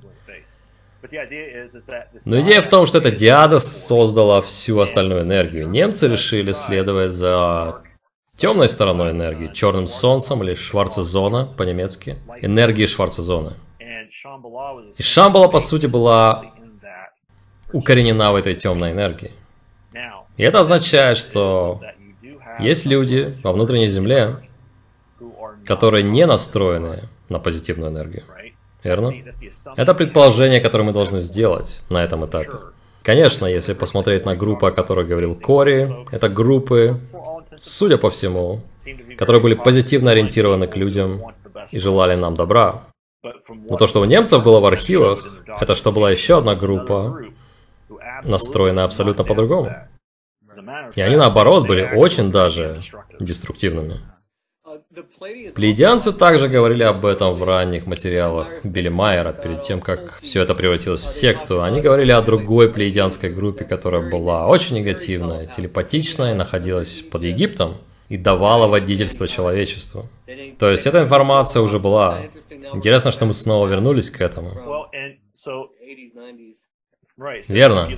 Но 2.24 2.40
идея 2.40 2.62
в 2.62 2.68
том, 2.68 2.86
что 2.86 2.98
эта 2.98 3.10
диада 3.10 3.58
создала 3.58 4.40
всю 4.40 4.78
остальную 4.78 5.22
энергию. 5.22 5.68
Немцы 5.68 6.08
решили 6.08 6.52
следовать 6.52 7.12
за 7.12 7.82
темной 8.38 8.68
стороной 8.68 9.10
энергии, 9.10 9.52
черным 9.52 9.86
солнцем 9.86 10.42
или 10.42 10.54
Шварцезона 10.54 11.46
по-немецки, 11.46 12.16
энергии 12.40 12.86
Шварцезоны. 12.86 13.54
И 14.96 15.02
Шамбала, 15.02 15.48
по 15.48 15.58
сути, 15.58 15.86
была 15.86 16.51
укоренена 17.72 18.32
в 18.32 18.36
этой 18.36 18.54
темной 18.54 18.92
энергии. 18.92 19.32
И 20.36 20.42
это 20.42 20.60
означает, 20.60 21.18
что 21.18 21.80
есть 22.58 22.86
люди 22.86 23.34
во 23.42 23.52
внутренней 23.52 23.88
Земле, 23.88 24.36
которые 25.66 26.02
не 26.02 26.26
настроены 26.26 27.08
на 27.28 27.38
позитивную 27.38 27.90
энергию. 27.90 28.24
Верно? 28.82 29.12
Это 29.76 29.94
предположение, 29.94 30.60
которое 30.60 30.84
мы 30.84 30.92
должны 30.92 31.18
сделать 31.20 31.80
на 31.88 32.02
этом 32.02 32.26
этапе. 32.26 32.58
Конечно, 33.02 33.46
если 33.46 33.74
посмотреть 33.74 34.24
на 34.24 34.36
группы, 34.36 34.66
о 34.66 34.72
которых 34.72 35.08
говорил 35.08 35.34
Кори, 35.34 35.92
это 36.12 36.28
группы, 36.28 37.00
судя 37.56 37.98
по 37.98 38.10
всему, 38.10 38.60
которые 39.16 39.42
были 39.42 39.54
позитивно 39.54 40.12
ориентированы 40.12 40.66
к 40.66 40.76
людям 40.76 41.22
и 41.70 41.78
желали 41.78 42.14
нам 42.14 42.34
добра. 42.34 42.84
Но 43.22 43.76
то, 43.76 43.86
что 43.86 44.00
у 44.00 44.04
немцев 44.04 44.42
было 44.42 44.60
в 44.60 44.66
архивах, 44.66 45.44
это 45.60 45.74
что 45.74 45.92
была 45.92 46.10
еще 46.10 46.38
одна 46.38 46.54
группа, 46.54 47.20
настроенная 48.24 48.84
абсолютно 48.84 49.24
по-другому. 49.24 49.70
И 50.94 51.00
они, 51.00 51.16
наоборот, 51.16 51.66
были 51.66 51.90
очень 51.94 52.30
даже 52.30 52.80
деструктивными. 53.20 54.00
Плеядианцы 55.54 56.12
также 56.12 56.48
говорили 56.48 56.82
об 56.82 57.04
этом 57.04 57.38
в 57.38 57.44
ранних 57.44 57.86
материалах 57.86 58.48
Билли 58.64 58.88
Майера, 58.88 59.32
перед 59.32 59.62
тем, 59.62 59.80
как 59.80 60.20
все 60.22 60.42
это 60.42 60.54
превратилось 60.54 61.00
в 61.00 61.06
секту. 61.06 61.62
Они 61.62 61.80
говорили 61.80 62.10
о 62.10 62.22
другой 62.22 62.70
плеядианской 62.70 63.32
группе, 63.32 63.64
которая 63.64 64.10
была 64.10 64.46
очень 64.48 64.76
негативная, 64.76 65.46
телепатичная, 65.46 66.34
находилась 66.34 67.00
под 67.00 67.24
Египтом 67.24 67.76
и 68.08 68.16
давала 68.16 68.66
водительство 68.66 69.26
человечеству. 69.26 70.08
То 70.58 70.70
есть 70.70 70.86
эта 70.86 71.02
информация 71.02 71.62
уже 71.62 71.78
была. 71.78 72.22
Интересно, 72.74 73.10
что 73.10 73.26
мы 73.26 73.34
снова 73.34 73.66
вернулись 73.66 74.10
к 74.10 74.20
этому. 74.20 74.50
Верно. 77.16 77.88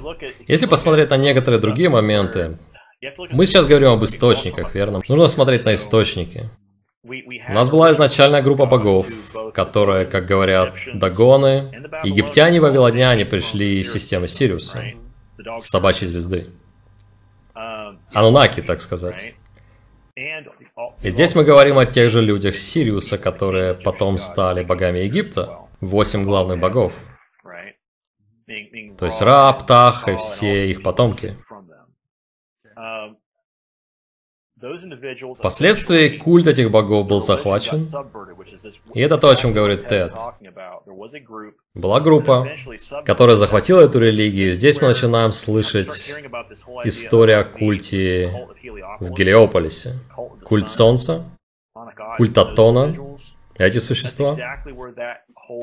Если 0.47 0.67
посмотреть 0.67 1.11
на 1.11 1.17
некоторые 1.17 1.61
другие 1.61 1.89
моменты, 1.89 2.59
мы 3.31 3.47
сейчас 3.47 3.67
говорим 3.67 3.91
об 3.91 4.05
источниках, 4.05 4.75
верно? 4.75 5.01
Нужно 5.09 5.29
смотреть 5.29 5.65
на 5.65 5.75
источники. 5.75 6.51
У 7.05 7.53
нас 7.53 7.69
была 7.69 7.91
изначальная 7.91 8.43
группа 8.43 8.65
богов, 8.65 9.07
которая, 9.53 10.07
как 10.07 10.25
говорят 10.25 10.75
Дагоны, 10.95 11.71
египтяне 12.03 12.57
и 12.57 12.61
вавилоняне 12.61 13.27
пришли 13.27 13.81
из 13.81 13.93
системы 13.93 14.27
Сириуса, 14.27 14.83
с 15.59 15.69
собачьей 15.69 16.11
звезды. 16.11 16.49
Анунаки, 18.13 18.63
так 18.63 18.81
сказать. 18.81 19.35
И 20.17 21.11
здесь 21.11 21.35
мы 21.35 21.45
говорим 21.45 21.77
о 21.79 21.85
тех 21.85 22.11
же 22.11 22.23
людях 22.23 22.55
Сириуса, 22.55 23.19
которые 23.19 23.75
потом 23.75 24.17
стали 24.17 24.63
богами 24.63 25.01
Египта, 25.01 25.59
восемь 25.81 26.23
главных 26.25 26.59
богов. 26.59 26.95
То 28.99 29.07
есть 29.07 29.21
Ра, 29.23 29.53
Птах 29.53 30.09
и 30.09 30.17
все 30.17 30.71
их 30.71 30.83
потомки. 30.83 31.37
Впоследствии 35.37 36.17
культ 36.17 36.47
этих 36.47 36.71
богов 36.71 37.07
был 37.07 37.21
захвачен, 37.21 37.83
и 38.95 39.01
это 39.01 39.19
то, 39.19 39.29
о 39.29 39.37
чем 39.37 39.53
говорит 39.53 39.89
Тед. 39.89 40.13
Была 41.75 42.01
группа, 42.01 42.49
которая 43.05 43.37
захватила 43.37 43.83
эту 43.83 43.99
религию. 43.99 44.49
Здесь 44.49 44.81
мы 44.81 44.89
начинаем 44.89 45.33
слышать 45.33 46.15
историю 46.85 47.41
о 47.41 47.45
культе 47.45 48.49
в 49.01 49.11
Гелиополисе. 49.13 49.99
Культ 50.45 50.71
Солнца, 50.71 51.25
культ 52.17 52.39
Атона, 52.39 52.95
эти 53.59 53.79
существа. 53.79 54.35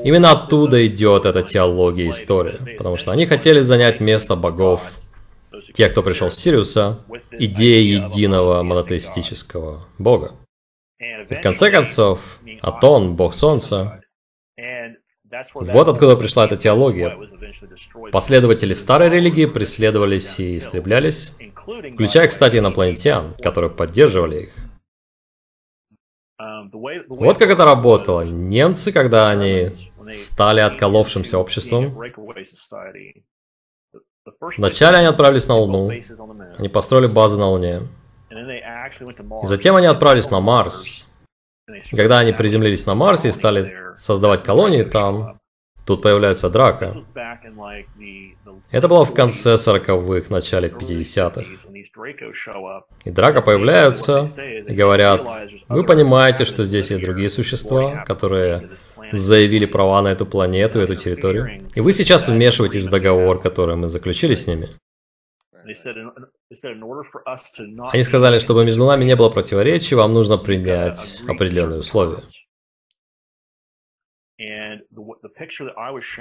Именно 0.02 0.32
оттуда 0.32 0.86
идет 0.86 1.26
эта 1.26 1.42
теология 1.42 2.10
история, 2.10 2.58
потому 2.76 2.96
что 2.96 3.10
они 3.10 3.26
хотели 3.26 3.60
занять 3.60 4.00
место 4.00 4.36
богов 4.36 4.92
те, 5.74 5.88
кто 5.88 6.02
пришел 6.02 6.30
с 6.30 6.36
Сириуса, 6.36 7.04
идея 7.32 8.04
единого 8.04 8.62
монотеистического 8.62 9.86
бога. 9.98 10.32
И 10.98 11.34
в 11.34 11.40
конце 11.42 11.70
концов, 11.70 12.38
Атон, 12.60 13.16
бог 13.16 13.34
солнца, 13.34 14.00
вот 15.54 15.88
откуда 15.88 16.16
пришла 16.16 16.44
эта 16.44 16.56
теология. 16.56 17.18
Последователи 18.12 18.74
старой 18.74 19.08
религии 19.08 19.46
преследовались 19.46 20.38
и 20.38 20.58
истреблялись, 20.58 21.32
включая, 21.94 22.28
кстати, 22.28 22.56
инопланетян, 22.56 23.34
которые 23.42 23.70
поддерживали 23.70 24.42
их. 24.44 24.54
Вот 27.08 27.38
как 27.38 27.50
это 27.50 27.64
работало. 27.64 28.22
Немцы, 28.22 28.92
когда 28.92 29.30
они 29.30 29.70
стали 30.10 30.60
отколовшимся 30.60 31.38
обществом, 31.38 31.96
Вначале 34.56 34.98
они 34.98 35.06
отправились 35.06 35.48
на 35.48 35.56
Луну, 35.56 35.90
они 36.58 36.68
построили 36.68 37.08
базы 37.08 37.38
на 37.38 37.48
Луне. 37.48 37.80
И 38.30 39.46
затем 39.46 39.76
они 39.76 39.86
отправились 39.86 40.30
на 40.30 40.40
Марс. 40.40 41.06
И 41.68 41.96
когда 41.96 42.20
они 42.20 42.32
приземлились 42.32 42.86
на 42.86 42.94
Марсе 42.94 43.28
и 43.28 43.32
стали 43.32 43.74
создавать 43.96 44.42
колонии 44.42 44.82
там, 44.82 45.40
тут 45.86 46.02
появляется 46.02 46.50
драка. 46.50 46.90
Это 48.70 48.88
было 48.88 49.04
в 49.04 49.14
конце 49.14 49.54
40-х, 49.54 50.26
начале 50.30 50.68
50-х. 50.68 51.44
И 53.04 53.10
драка 53.10 53.42
появляются 53.42 54.26
и 54.68 54.74
говорят, 54.74 55.26
вы 55.68 55.84
понимаете, 55.84 56.44
что 56.44 56.64
здесь 56.64 56.90
есть 56.90 57.02
другие 57.02 57.28
существа, 57.28 58.04
которые 58.04 58.70
заявили 59.12 59.66
права 59.66 60.02
на 60.02 60.08
эту 60.08 60.24
планету, 60.26 60.80
эту 60.80 60.96
территорию. 60.96 61.60
И 61.74 61.80
вы 61.80 61.92
сейчас 61.92 62.28
вмешиваетесь 62.28 62.82
в 62.82 62.90
договор, 62.90 63.40
который 63.40 63.76
мы 63.76 63.88
заключили 63.88 64.34
с 64.34 64.46
ними. 64.46 64.68
Они 67.92 68.02
сказали, 68.02 68.38
чтобы 68.38 68.64
между 68.64 68.86
нами 68.86 69.04
не 69.04 69.16
было 69.16 69.28
противоречий, 69.30 69.94
вам 69.94 70.12
нужно 70.12 70.38
принять 70.38 71.20
определенные 71.28 71.80
условия. 71.80 72.22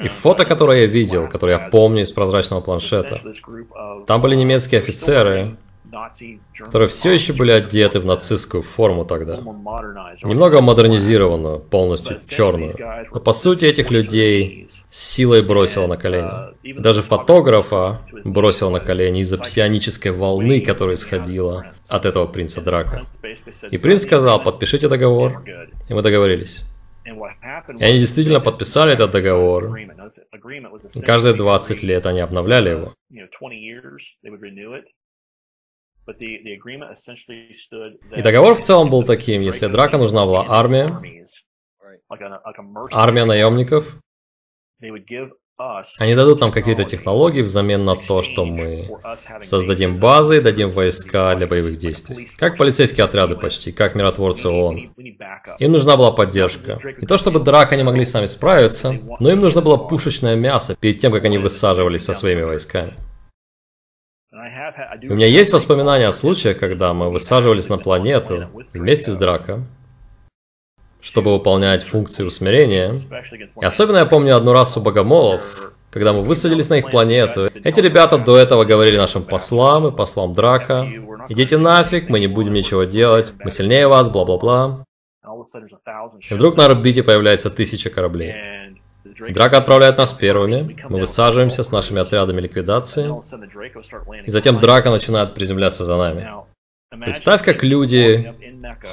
И 0.03 0.07
фото, 0.09 0.45
которое 0.45 0.81
я 0.81 0.85
видел, 0.85 1.27
которое 1.27 1.57
я 1.57 1.69
помню 1.69 2.03
из 2.03 2.11
прозрачного 2.11 2.61
планшета, 2.61 3.19
там 4.05 4.21
были 4.21 4.35
немецкие 4.35 4.79
офицеры, 4.79 5.57
которые 6.57 6.88
все 6.88 7.12
еще 7.12 7.33
были 7.33 7.51
одеты 7.51 8.00
в 8.00 8.05
нацистскую 8.05 8.63
форму 8.63 9.05
тогда. 9.05 9.38
Немного 10.24 10.62
модернизированную, 10.62 11.60
полностью 11.60 12.19
черную. 12.19 12.71
Но 13.13 13.19
по 13.19 13.33
сути 13.33 13.65
этих 13.65 13.91
людей 13.91 14.67
силой 14.89 15.41
бросило 15.41 15.88
на 15.88 15.98
колени. 15.98 16.29
Даже 16.79 17.01
фотографа 17.01 18.01
бросило 18.24 18.69
на 18.69 18.79
колени 18.79 19.21
из-за 19.21 19.38
псионической 19.38 20.12
волны, 20.12 20.62
которая 20.62 20.95
исходила 20.95 21.65
от 21.88 22.06
этого 22.06 22.27
принца 22.27 22.62
Драка. 22.62 23.04
И 23.69 23.77
принц 23.77 24.04
сказал, 24.04 24.43
подпишите 24.43 24.88
договор. 24.88 25.43
И 25.89 25.93
мы 25.93 26.01
договорились. 26.01 26.63
И 27.04 27.84
они 27.84 27.99
действительно 27.99 28.39
подписали 28.39 28.93
этот 28.93 29.12
договор. 29.12 29.77
Каждые 31.04 31.34
20 31.34 31.84
лет 31.84 32.06
они 32.06 32.19
обновляли 32.19 32.69
его. 32.69 32.93
И 38.15 38.21
договор 38.21 38.56
в 38.56 38.62
целом 38.62 38.89
был 38.89 39.04
таким, 39.04 39.41
если 39.41 39.67
Драка 39.67 39.97
нужна 39.97 40.26
была 40.26 40.45
армия, 40.47 40.89
армия 42.91 43.26
наемников, 43.26 43.97
они 46.00 46.15
дадут 46.15 46.39
нам 46.39 46.52
какие-то 46.52 46.84
технологии 46.86 47.41
взамен 47.41 47.86
на 47.86 47.95
то, 47.95 48.21
что 48.24 48.45
мы 48.45 48.89
создадим 49.41 50.00
базы 50.00 50.38
и 50.38 50.41
дадим 50.41 50.71
войска 50.71 51.36
для 51.36 51.47
боевых 51.47 51.78
действий. 51.78 52.28
Как 52.38 52.58
полицейские 52.58 53.06
отряды 53.06 53.36
почти, 53.36 53.71
как 53.71 53.95
миротворцы 53.95 54.47
ООН. 54.47 54.93
Им 55.60 55.71
нужна 55.71 55.97
была 55.97 56.12
поддержка. 56.12 56.80
Не 57.00 57.08
то 57.08 57.17
чтобы 57.17 57.39
драка 57.39 57.76
не 57.76 57.84
могли 57.84 58.06
сами 58.06 58.26
справиться, 58.26 59.00
но 59.19 59.32
им 59.32 59.39
нужно 59.39 59.62
было 59.62 59.78
пушечное 59.78 60.36
мясо 60.36 60.76
перед 60.80 61.00
тем, 61.00 61.12
как 61.12 61.26
они 61.26 61.38
высаживались 61.38 62.06
со 62.06 62.13
своими 62.13 62.41
войсками. 62.41 62.93
У 65.03 65.13
меня 65.15 65.27
есть 65.27 65.53
воспоминания 65.53 66.07
о 66.07 66.13
случаях, 66.13 66.57
когда 66.57 66.93
мы 66.93 67.10
высаживались 67.10 67.69
на 67.69 67.77
планету 67.77 68.49
вместе 68.73 69.12
с 69.12 69.17
Драко, 69.17 69.62
чтобы 71.01 71.34
выполнять 71.34 71.84
функции 71.84 72.23
усмирения. 72.23 72.95
И 73.62 73.65
особенно 73.65 73.97
я 73.97 74.05
помню 74.05 74.36
одну 74.36 74.53
расу 74.53 74.81
богомолов, 74.81 75.73
когда 75.89 76.13
мы 76.13 76.21
высадились 76.23 76.69
на 76.69 76.79
их 76.79 76.89
планету. 76.89 77.49
Эти 77.63 77.79
ребята 77.79 78.17
до 78.17 78.38
этого 78.38 78.63
говорили 78.63 78.97
нашим 78.97 79.23
послам 79.23 79.88
и 79.88 79.95
послам 79.95 80.34
Драка, 80.34 80.88
идите 81.29 81.57
нафиг, 81.57 82.10
мы 82.10 82.19
не 82.19 82.27
будем 82.27 82.53
ничего 82.53 82.84
делать, 82.84 83.34
мы 83.43 83.51
сильнее 83.51 83.88
вас, 83.88 84.10
бла-бла-бла. 84.10 84.86
И 86.29 86.34
вдруг 86.34 86.55
на 86.57 86.65
орбите 86.65 87.03
появляется 87.03 87.49
тысяча 87.49 87.89
кораблей. 87.89 88.34
Драка 89.30 89.58
отправляет 89.58 89.97
нас 89.97 90.13
первыми, 90.13 90.78
мы 90.89 91.00
высаживаемся 91.00 91.63
с 91.63 91.71
нашими 91.71 92.02
отрядами 92.02 92.41
ликвидации, 92.41 93.12
и 94.26 94.32
затем 94.32 94.60
Драка 94.60 94.89
начинает 94.89 95.34
приземляться 95.34 95.86
за 95.86 95.97
нами. 95.97 96.30
Представь, 97.06 97.43
как 97.43 97.63
люди 97.63 98.34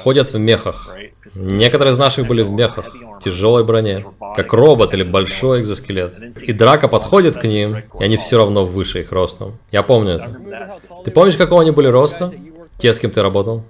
ходят 0.03 0.31
в 0.31 0.39
мехах. 0.39 0.89
Некоторые 1.35 1.93
из 1.93 1.97
наших 1.97 2.27
были 2.27 2.41
в 2.41 2.49
мехах, 2.49 2.95
тяжелой 3.21 3.65
броне, 3.65 4.05
как 4.35 4.53
робот 4.53 4.93
или 4.93 5.03
большой 5.03 5.61
экзоскелет. 5.61 6.17
И 6.41 6.53
Драка 6.53 6.87
подходит 6.87 7.35
к 7.35 7.43
ним, 7.43 7.77
и 7.99 8.03
они 8.03 8.15
все 8.15 8.37
равно 8.37 8.65
выше 8.65 9.01
их 9.01 9.11
ростом. 9.11 9.57
Я 9.71 9.83
помню 9.83 10.13
это. 10.13 10.37
Ты 11.03 11.11
помнишь, 11.11 11.35
какого 11.35 11.61
они 11.61 11.71
были 11.71 11.87
роста? 11.87 12.33
Те, 12.77 12.93
с 12.93 12.99
кем 12.99 13.11
ты 13.11 13.21
работал? 13.21 13.65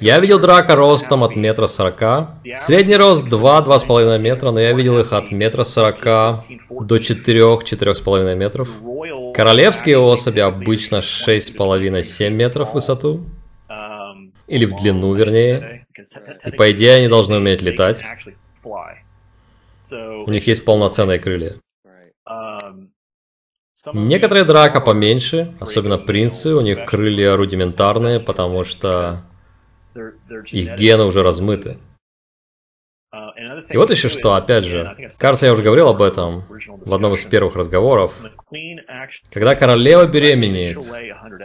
Я 0.00 0.18
видел 0.18 0.40
драка 0.40 0.74
ростом 0.74 1.22
от 1.22 1.36
метра 1.36 1.66
сорока. 1.66 2.40
Средний 2.56 2.96
рост 2.96 3.24
2-2,5 3.26 4.18
метра, 4.18 4.50
но 4.50 4.60
я 4.60 4.72
видел 4.72 4.98
их 4.98 5.12
от 5.12 5.30
метра 5.30 5.64
сорока 5.64 6.44
до 6.68 6.96
4-4,5 6.96 8.34
метров. 8.34 8.68
Королевские 9.34 9.98
особи 9.98 10.40
обычно 10.40 10.96
6,5-7 10.96 12.30
метров 12.30 12.70
в 12.70 12.74
высоту. 12.74 13.26
Или 14.46 14.64
в 14.64 14.74
длину, 14.76 15.12
вернее. 15.14 15.86
И 16.44 16.50
по 16.50 16.72
идее 16.72 16.96
они 16.96 17.08
должны 17.08 17.36
уметь 17.36 17.62
летать. 17.62 18.04
У 19.92 20.30
них 20.30 20.46
есть 20.46 20.64
полноценные 20.64 21.18
крылья. 21.18 21.54
Некоторые 23.92 24.44
драка 24.44 24.80
поменьше, 24.80 25.54
особенно 25.60 25.98
принцы, 25.98 26.54
у 26.54 26.60
них 26.60 26.84
крылья 26.84 27.36
рудиментарные, 27.36 28.18
потому 28.18 28.64
что 28.64 29.20
их 30.50 30.76
гены 30.76 31.04
уже 31.04 31.22
размыты. 31.22 31.78
И 33.70 33.76
вот 33.76 33.90
еще 33.90 34.08
что, 34.08 34.34
опять 34.34 34.64
же, 34.64 34.96
кажется, 35.18 35.46
я 35.46 35.52
уже 35.52 35.62
говорил 35.62 35.88
об 35.88 36.02
этом 36.02 36.44
в 36.48 36.92
одном 36.92 37.14
из 37.14 37.24
первых 37.24 37.54
разговоров. 37.54 38.14
Когда 39.32 39.54
королева 39.54 40.06
беременеет, 40.06 40.78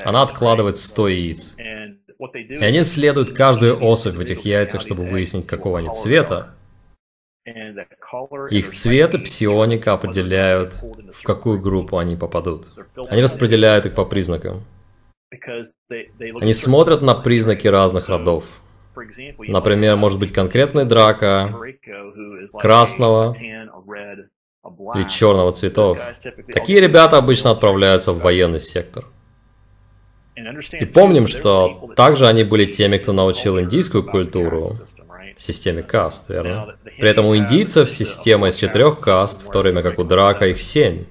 она 0.03 0.23
откладывает 0.23 0.77
100 0.77 1.07
яиц. 1.09 1.55
И 1.57 2.55
они 2.55 2.79
исследуют 2.79 3.35
каждую 3.35 3.83
особь 3.83 4.15
в 4.15 4.19
этих 4.19 4.41
яйцах, 4.45 4.81
чтобы 4.81 5.05
выяснить, 5.05 5.45
какого 5.45 5.79
они 5.79 5.89
цвета. 5.89 6.55
Их 8.49 8.69
цвет 8.69 9.13
и 9.15 9.17
псионика 9.17 9.93
определяют, 9.93 10.79
в 11.13 11.23
какую 11.23 11.59
группу 11.59 11.97
они 11.97 12.15
попадут. 12.15 12.67
Они 13.09 13.21
распределяют 13.21 13.85
их 13.85 13.95
по 13.95 14.05
признакам. 14.05 14.63
Они 16.41 16.53
смотрят 16.53 17.01
на 17.01 17.15
признаки 17.15 17.67
разных 17.67 18.09
родов. 18.09 18.45
Например, 19.39 19.95
может 19.95 20.19
быть 20.19 20.31
конкретный 20.31 20.85
драка 20.85 21.55
красного 22.59 23.35
или 23.35 25.07
черного 25.09 25.51
цветов. 25.51 25.99
Такие 26.53 26.79
ребята 26.79 27.17
обычно 27.17 27.51
отправляются 27.51 28.13
в 28.13 28.19
военный 28.19 28.61
сектор. 28.61 29.05
И 30.35 30.85
помним, 30.85 31.27
что 31.27 31.89
также 31.95 32.27
они 32.27 32.43
были 32.43 32.65
теми, 32.65 32.97
кто 32.97 33.13
научил 33.13 33.59
индийскую 33.59 34.03
культуру 34.03 34.61
в 35.37 35.41
системе 35.41 35.83
каст, 35.83 36.29
верно? 36.29 36.77
При 36.83 37.09
этом 37.09 37.25
у 37.25 37.35
индийцев 37.35 37.91
система 37.91 38.49
из 38.49 38.55
четырех 38.55 38.99
каст, 38.99 39.45
в 39.47 39.51
то 39.51 39.59
время 39.59 39.81
как 39.81 39.99
у 39.99 40.03
Драка 40.03 40.47
их 40.47 40.59
семь. 40.59 41.05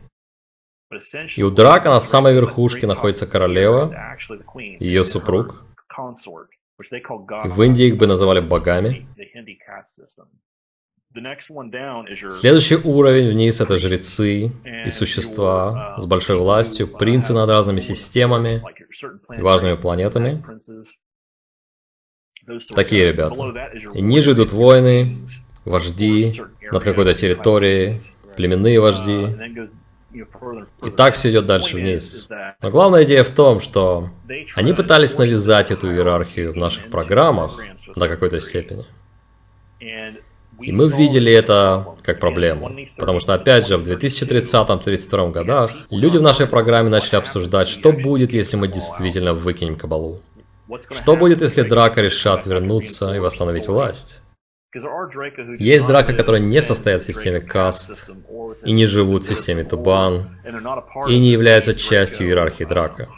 И 1.37 1.43
у 1.43 1.51
Драка 1.51 1.89
на 1.91 2.01
самой 2.01 2.35
верхушке 2.35 2.87
находится 2.87 3.27
королева, 3.27 3.91
ее 4.79 5.05
супруг. 5.05 5.65
И 7.45 7.49
в 7.49 7.63
Индии 7.63 7.87
их 7.87 7.97
бы 7.97 8.07
называли 8.07 8.41
богами. 8.41 9.07
Следующий 12.31 12.77
уровень 12.77 13.29
вниз 13.29 13.61
это 13.61 13.77
жрецы 13.77 14.51
и 14.87 14.91
существа 14.91 15.95
с 15.99 16.07
большой 16.07 16.37
властью, 16.39 16.89
принцы 16.89 17.35
над 17.35 17.51
разными 17.51 17.81
системами 17.81 18.63
и 19.37 19.43
важными 19.43 19.77
планетами. 19.77 20.43
Такие 22.75 23.13
ребята. 23.13 23.71
И 23.95 24.01
ниже 24.01 24.33
идут 24.33 24.53
воины, 24.53 25.19
вожди 25.65 26.33
над 26.71 26.83
какой-то 26.83 27.15
территорией, 27.15 28.01
племенные 28.37 28.81
вожди. 28.81 29.29
И 30.13 30.91
так 30.91 31.15
все 31.15 31.31
идет 31.31 31.47
дальше 31.47 31.77
вниз. 31.77 32.29
Но 32.61 32.71
главная 32.71 33.05
идея 33.05 33.25
в 33.25 33.31
том, 33.31 33.61
что 33.61 34.11
они 34.55 34.73
пытались 34.73 35.17
навязать 35.17 35.71
эту 35.71 35.93
иерархию 35.93 36.53
в 36.53 36.57
наших 36.57 36.91
программах 36.91 37.59
до 37.97 38.09
какой-то 38.09 38.41
степени. 38.41 38.85
И 40.61 40.71
мы 40.71 40.89
видели 40.91 41.33
это 41.33 41.97
как 42.03 42.21
проблему. 42.21 42.71
Потому 42.97 43.21
что, 43.21 43.35
опять 43.35 43.67
же, 43.67 43.79
в 43.79 43.89
2030-32 43.89 45.33
годах 45.33 45.71
люди 45.91 46.19
в 46.19 46.23
нашей 46.23 46.47
программе 46.47 46.91
начали 46.91 47.17
обсуждать, 47.17 47.69
что 47.69 47.93
будет, 47.93 48.33
если 48.33 48.57
мы 48.57 48.69
действительно 48.69 49.33
выкинем 49.33 49.77
кабалу. 49.77 50.21
Что 50.91 51.17
будет, 51.17 51.43
если 51.43 51.63
драка 51.63 52.01
решат 52.01 52.47
вернуться 52.47 53.15
и 53.15 53.19
восстановить 53.19 53.69
власть? 53.69 54.21
Есть 55.59 55.87
драка, 55.87 56.15
которые 56.15 56.41
не 56.41 56.61
состоят 56.63 57.03
в 57.03 57.07
системе 57.07 57.41
каст, 57.41 58.11
и 58.65 58.73
не 58.73 58.87
живут 58.87 59.25
в 59.25 59.29
системе 59.29 59.65
Тубан, 59.65 60.39
и 61.09 61.19
не 61.19 61.31
являются 61.31 61.75
частью 61.75 62.27
иерархии 62.29 62.65
драка. 62.65 63.09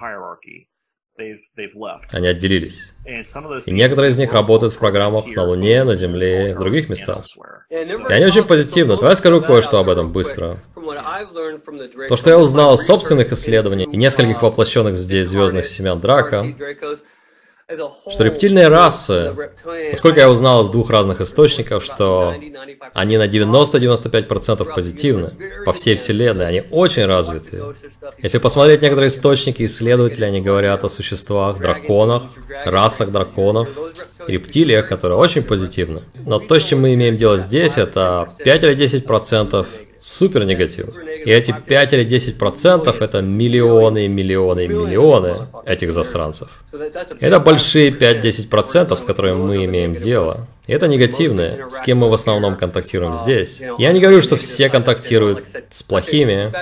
Они 2.13 2.27
отделились. 2.27 2.93
И 3.67 3.71
некоторые 3.71 4.11
из 4.11 4.19
них 4.19 4.33
работают 4.33 4.73
в 4.73 4.79
программах 4.79 5.27
на 5.27 5.45
Луне, 5.45 5.85
на 5.85 5.95
Земле, 5.95 6.57
в 6.57 6.59
других 6.59 6.89
местах. 6.89 7.25
И 7.71 7.75
они 7.77 8.27
очень 8.27 8.43
позитивны. 8.43 8.97
Давай 8.97 9.15
скажу 9.15 9.41
кое-что 9.41 9.79
об 9.79 9.89
этом 9.89 10.11
быстро. 10.11 10.59
То, 12.09 12.17
что 12.17 12.31
я 12.31 12.39
узнал 12.39 12.75
из 12.75 12.85
собственных 12.85 13.31
исследований 13.31 13.85
и 13.85 13.97
нескольких 13.97 14.43
воплощенных 14.43 14.97
здесь 14.97 15.29
звездных 15.29 15.67
семян 15.67 16.01
Драка, 16.01 16.47
что 17.67 18.25
рептильные 18.25 18.69
расы, 18.69 19.35
насколько 19.91 20.21
я 20.21 20.29
узнал 20.29 20.63
из 20.63 20.69
двух 20.69 20.91
разных 20.91 21.23
источников, 21.23 21.83
что 21.83 22.35
они 22.93 23.17
на 23.17 23.27
90-95% 23.27 24.75
позитивны 24.75 25.31
по 25.65 25.73
всей 25.73 25.97
Вселенной, 25.97 26.47
они 26.47 26.63
очень 26.71 27.07
развиты. 27.07 27.63
Если 28.19 28.37
посмотреть 28.37 28.83
некоторые 28.83 29.09
источники, 29.09 29.63
исследователи, 29.65 30.25
они 30.25 30.43
говорят 30.43 30.85
о 30.85 30.91
существах, 30.91 31.59
драконах, 31.59 32.25
расах 32.67 33.11
драконов, 33.11 33.71
рептилиях, 34.27 34.87
которые 34.87 35.17
очень 35.17 35.43
позитивны. 35.43 36.03
Но 36.27 36.41
то, 36.41 36.59
с 36.59 36.65
чем 36.65 36.83
мы 36.83 36.93
имеем 36.93 37.17
дело 37.17 37.39
здесь, 37.39 37.79
это 37.79 38.29
5 38.45 38.63
или 38.65 38.77
10% 38.77 39.67
супер 40.01 40.45
негативных. 40.45 40.97
И 41.25 41.31
эти 41.31 41.55
5 41.67 41.93
или 41.95 42.05
10 42.05 42.39
процентов 42.39 43.03
это 43.03 43.23
миллионы 43.23 44.05
и 44.05 44.09
миллионы 44.09 44.65
и 44.65 44.69
миллионы 44.69 45.47
этих 45.65 45.93
засранцев. 45.93 46.49
Это 47.21 47.41
большие 47.41 47.91
5-10 47.91 48.49
процентов, 48.49 49.01
с 49.01 49.05
которыми 49.05 49.37
мы 49.37 49.65
имеем 49.65 49.95
дело. 49.95 50.47
И 50.67 50.73
это 50.73 50.89
негативные, 50.89 51.67
с 51.71 51.81
кем 51.81 51.99
мы 51.99 52.09
в 52.09 52.15
основном 52.15 52.57
контактируем 52.57 53.15
здесь. 53.17 53.63
Я 53.79 53.93
не 53.93 54.01
говорю, 54.01 54.21
что 54.21 54.37
все 54.37 54.69
контактируют 54.69 55.47
с 55.71 55.83
плохими, 55.83 56.53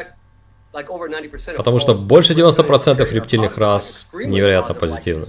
Потому 1.56 1.78
что 1.78 1.94
больше 1.94 2.32
90% 2.32 3.12
рептильных 3.12 3.58
рас 3.58 4.08
невероятно 4.14 4.74
позитивны. 4.74 5.26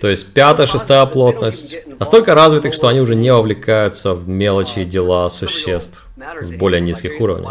То 0.00 0.08
есть 0.08 0.32
пятая, 0.32 0.66
шестая 0.66 1.04
плотность 1.04 1.76
настолько 1.98 2.34
развитых, 2.34 2.72
что 2.72 2.88
они 2.88 3.00
уже 3.00 3.14
не 3.14 3.30
вовлекаются 3.30 4.14
в 4.14 4.26
мелочи 4.26 4.80
и 4.80 4.84
дела 4.86 5.28
существ 5.28 6.06
с 6.40 6.50
более 6.50 6.80
низких 6.80 7.20
уровней. 7.20 7.48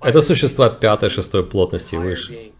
Это 0.00 0.20
существа 0.20 0.70
пятой, 0.70 1.10
шестой 1.10 1.44
плотности 1.44 1.94
и 1.94 1.98
выше. 1.98 2.52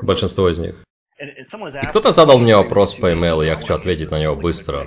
Большинство 0.00 0.48
из 0.48 0.58
них. 0.58 0.76
И 1.18 1.86
кто-то 1.86 2.12
задал 2.12 2.38
мне 2.38 2.56
вопрос 2.56 2.94
по 2.94 3.12
имейлу, 3.12 3.42
я 3.42 3.56
хочу 3.56 3.74
ответить 3.74 4.10
на 4.10 4.18
него 4.18 4.36
быстро. 4.36 4.86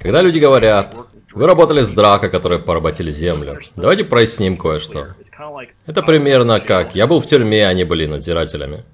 Когда 0.00 0.22
люди 0.22 0.38
говорят, 0.38 0.94
вы 1.32 1.46
работали 1.46 1.80
с 1.80 1.90
Драко, 1.92 2.28
которые 2.28 2.60
поработили 2.60 3.10
Землю, 3.10 3.58
давайте 3.74 4.04
проясним 4.04 4.56
кое-что. 4.56 5.14
Это 5.86 6.02
примерно 6.02 6.60
как 6.60 6.94
я 6.94 7.06
был 7.06 7.20
в 7.20 7.26
тюрьме, 7.26 7.66
они 7.66 7.84
были 7.84 8.06
надзирателями. 8.06 8.84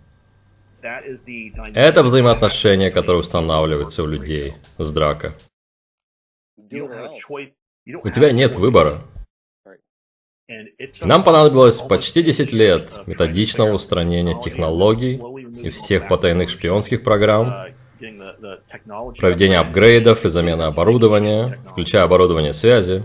Это 0.80 2.02
взаимоотношения, 2.02 2.90
которые 2.90 3.20
устанавливаются 3.20 4.02
у 4.02 4.06
людей 4.06 4.54
с 4.78 4.90
Драко. 4.92 5.34
У 6.58 8.10
тебя 8.10 8.32
нет 8.32 8.54
выбора. 8.54 9.02
Нам 11.00 11.24
понадобилось 11.24 11.80
почти 11.80 12.22
10 12.22 12.52
лет 12.52 13.06
методичного 13.06 13.72
устранения 13.72 14.38
технологий 14.40 15.20
и 15.62 15.70
всех 15.70 16.08
потайных 16.08 16.50
шпионских 16.50 17.02
программ, 17.02 17.68
проведение 19.18 19.58
апгрейдов 19.58 20.24
и 20.24 20.28
замена 20.28 20.66
оборудования, 20.66 21.58
включая 21.70 22.04
оборудование 22.04 22.54
связи. 22.54 23.04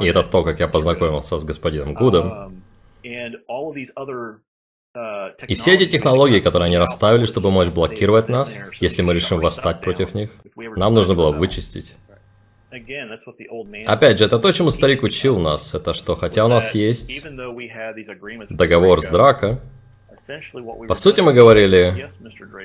И 0.00 0.06
это 0.06 0.22
то, 0.22 0.42
как 0.42 0.60
я 0.60 0.68
познакомился 0.68 1.38
с 1.38 1.44
господином 1.44 1.94
Гудом. 1.94 2.62
И 5.48 5.54
все 5.54 5.74
эти 5.74 5.86
технологии, 5.86 6.40
которые 6.40 6.66
они 6.66 6.76
расставили, 6.76 7.24
чтобы 7.24 7.50
мочь 7.50 7.68
блокировать 7.68 8.28
нас, 8.28 8.54
если 8.80 9.00
мы 9.02 9.14
решим 9.14 9.40
восстать 9.40 9.80
против 9.80 10.14
них, 10.14 10.30
нам 10.54 10.94
нужно 10.94 11.14
было 11.14 11.32
вычистить. 11.32 11.94
Опять 13.86 14.18
же, 14.18 14.24
это 14.24 14.38
то, 14.38 14.52
чему 14.52 14.70
старик 14.70 15.02
учил 15.02 15.38
нас, 15.38 15.74
это 15.74 15.94
что, 15.94 16.16
хотя 16.16 16.44
у 16.44 16.48
нас 16.48 16.74
есть 16.74 17.22
договор 18.50 19.02
с 19.02 19.08
Драко, 19.08 19.60
по 20.88 20.94
сути, 20.94 21.20
мы 21.20 21.32
говорили, 21.32 22.08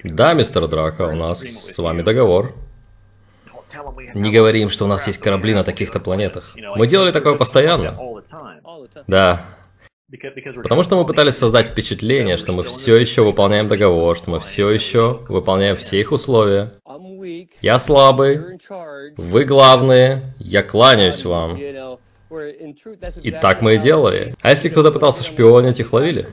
да, 0.04 0.34
мистер 0.34 0.68
Драко, 0.68 1.04
у 1.04 1.16
нас 1.16 1.40
с 1.42 1.78
вами 1.78 2.02
договор. 2.02 2.54
Не 4.14 4.32
говорим, 4.32 4.70
что 4.70 4.86
у 4.86 4.88
нас 4.88 5.08
есть 5.08 5.20
корабли 5.20 5.54
на 5.54 5.64
таких-то 5.64 6.00
планетах. 6.00 6.56
Мы 6.76 6.88
делали 6.88 7.12
такое 7.12 7.36
постоянно. 7.36 7.98
Да. 9.08 9.42
Потому 10.64 10.84
что 10.84 10.96
мы 10.96 11.06
пытались 11.06 11.36
создать 11.36 11.68
впечатление, 11.68 12.38
что 12.38 12.54
мы 12.54 12.64
все 12.64 12.96
еще 12.96 13.24
выполняем 13.24 13.68
договор, 13.68 14.16
что 14.16 14.32
мы 14.32 14.40
все 14.40 14.70
еще 14.70 15.26
выполняем 15.28 15.76
все 15.76 16.00
их 16.00 16.14
условия. 16.14 16.80
Я 17.62 17.78
слабый, 17.78 18.40
вы 19.18 19.44
главные, 19.44 20.34
я 20.40 20.64
кланяюсь 20.64 21.26
вам. 21.26 21.58
И 21.58 23.32
так 23.32 23.62
мы 23.62 23.76
и 23.76 23.78
делали. 23.78 24.34
А 24.42 24.52
если 24.52 24.70
кто-то 24.70 24.92
пытался 24.92 25.24
шпионить, 25.24 25.80
их 25.82 25.92
ловили? 25.92 26.30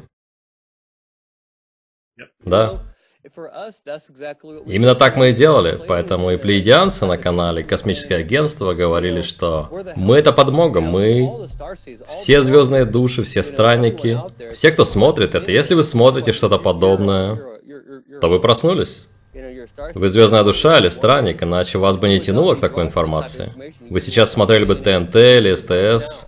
Да. 2.44 2.93
Именно 4.66 4.94
так 4.94 5.16
мы 5.16 5.30
и 5.30 5.32
делали, 5.32 5.80
поэтому 5.88 6.30
и 6.30 6.37
плеядианцы 6.37 7.06
на 7.06 7.16
канале 7.16 7.64
Космическое 7.64 8.16
агентство 8.16 8.74
говорили, 8.74 9.22
что 9.22 9.70
мы 9.96 10.16
это 10.16 10.32
подмога, 10.32 10.80
мы 10.80 11.48
все 12.08 12.42
звездные 12.42 12.84
души, 12.84 13.22
все 13.22 13.42
странники, 13.42 14.20
все, 14.52 14.70
кто 14.72 14.84
смотрит 14.84 15.34
это. 15.34 15.50
Если 15.50 15.74
вы 15.74 15.82
смотрите 15.84 16.32
что-то 16.32 16.58
подобное, 16.58 17.40
то 18.20 18.28
вы 18.28 18.40
проснулись. 18.40 19.06
Вы 19.94 20.08
звездная 20.08 20.44
душа 20.44 20.78
или 20.78 20.88
странник, 20.88 21.42
иначе 21.42 21.78
вас 21.78 21.96
бы 21.96 22.08
не 22.08 22.20
тянуло 22.20 22.54
к 22.54 22.60
такой 22.60 22.84
информации. 22.84 23.50
Вы 23.90 24.00
сейчас 24.00 24.32
смотрели 24.32 24.64
бы 24.64 24.74
ТНТ 24.74 25.16
или 25.16 25.54
СТС, 25.54 26.26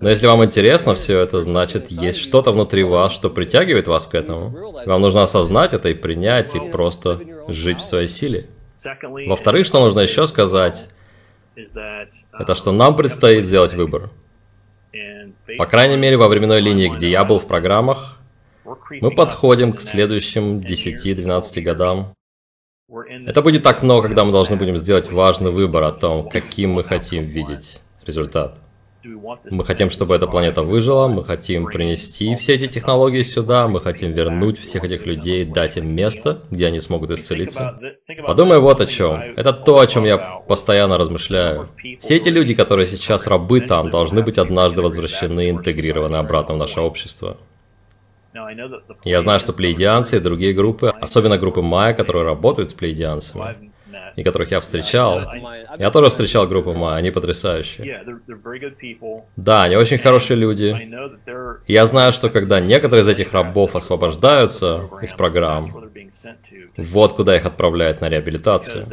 но 0.00 0.08
если 0.08 0.26
вам 0.26 0.44
интересно 0.44 0.94
все 0.94 1.18
это, 1.18 1.42
значит, 1.42 1.90
есть 1.90 2.18
что-то 2.18 2.52
внутри 2.52 2.84
вас, 2.84 3.12
что 3.12 3.28
притягивает 3.28 3.88
вас 3.88 4.06
к 4.06 4.14
этому. 4.14 4.50
Вам 4.86 5.00
нужно 5.00 5.22
осознать 5.22 5.72
это 5.72 5.88
и 5.88 5.94
принять, 5.94 6.54
и 6.54 6.60
просто 6.60 7.20
жить 7.48 7.80
в 7.80 7.84
своей 7.84 8.08
силе. 8.08 8.48
Во-вторых, 9.26 9.66
что 9.66 9.80
нужно 9.80 10.00
еще 10.00 10.26
сказать, 10.26 10.88
это 11.56 12.54
что 12.54 12.72
нам 12.72 12.96
предстоит 12.96 13.46
сделать 13.46 13.74
выбор. 13.74 14.10
По 15.58 15.66
крайней 15.66 15.96
мере, 15.96 16.16
во 16.16 16.28
временной 16.28 16.60
линии, 16.60 16.88
где 16.88 17.10
я 17.10 17.24
был 17.24 17.38
в 17.38 17.48
программах, 17.48 18.18
мы 19.00 19.10
подходим 19.10 19.72
к 19.72 19.80
следующим 19.80 20.58
10-12 20.58 21.60
годам. 21.62 22.14
Это 23.26 23.42
будет 23.42 23.66
окно, 23.66 24.02
когда 24.02 24.24
мы 24.24 24.32
должны 24.32 24.56
будем 24.56 24.76
сделать 24.76 25.10
важный 25.10 25.50
выбор 25.50 25.82
о 25.82 25.92
том, 25.92 26.28
каким 26.28 26.74
мы 26.74 26.84
хотим 26.84 27.24
видеть 27.24 27.80
результат. 28.06 28.63
Мы 29.50 29.64
хотим, 29.64 29.90
чтобы 29.90 30.14
эта 30.14 30.26
планета 30.26 30.62
выжила, 30.62 31.08
мы 31.08 31.24
хотим 31.24 31.66
принести 31.66 32.34
все 32.36 32.54
эти 32.54 32.66
технологии 32.66 33.22
сюда, 33.22 33.68
мы 33.68 33.80
хотим 33.80 34.12
вернуть 34.12 34.58
всех 34.58 34.84
этих 34.84 35.06
людей, 35.06 35.44
дать 35.44 35.76
им 35.76 35.94
место, 35.94 36.40
где 36.50 36.66
они 36.66 36.80
смогут 36.80 37.10
исцелиться. 37.10 37.78
Подумай 38.26 38.58
вот 38.58 38.80
о 38.80 38.86
чем. 38.86 39.20
Это 39.36 39.52
то, 39.52 39.78
о 39.78 39.86
чем 39.86 40.04
я 40.04 40.40
постоянно 40.48 40.96
размышляю. 40.98 41.68
Все 42.00 42.16
эти 42.16 42.28
люди, 42.30 42.54
которые 42.54 42.86
сейчас 42.86 43.26
рабы 43.26 43.60
там, 43.60 43.90
должны 43.90 44.22
быть 44.22 44.38
однажды 44.38 44.82
возвращены 44.82 45.46
и 45.46 45.50
интегрированы 45.50 46.16
обратно 46.16 46.54
в 46.54 46.58
наше 46.58 46.80
общество. 46.80 47.36
Я 49.04 49.20
знаю, 49.20 49.38
что 49.38 49.52
плеядианцы 49.52 50.16
и 50.16 50.20
другие 50.20 50.54
группы, 50.54 50.92
особенно 51.00 51.38
группы 51.38 51.62
Майя, 51.62 51.94
которые 51.94 52.24
работают 52.24 52.70
с 52.70 52.74
плеядианцами, 52.74 53.70
и 54.16 54.22
которых 54.22 54.50
я 54.50 54.60
встречал. 54.60 55.20
Я 55.78 55.90
тоже 55.90 56.10
встречал 56.10 56.46
группу 56.46 56.72
Ма, 56.72 56.96
они 56.96 57.10
потрясающие. 57.10 58.02
Да, 59.36 59.64
они 59.64 59.76
очень 59.76 59.98
хорошие 59.98 60.36
люди. 60.36 60.76
Я 61.66 61.86
знаю, 61.86 62.12
что 62.12 62.30
когда 62.30 62.60
некоторые 62.60 63.02
из 63.02 63.08
этих 63.08 63.32
рабов 63.32 63.76
освобождаются 63.76 64.88
из 65.02 65.12
программ, 65.12 65.90
вот 66.76 67.14
куда 67.14 67.36
их 67.36 67.44
отправляют 67.46 68.00
на 68.00 68.08
реабилитацию. 68.08 68.86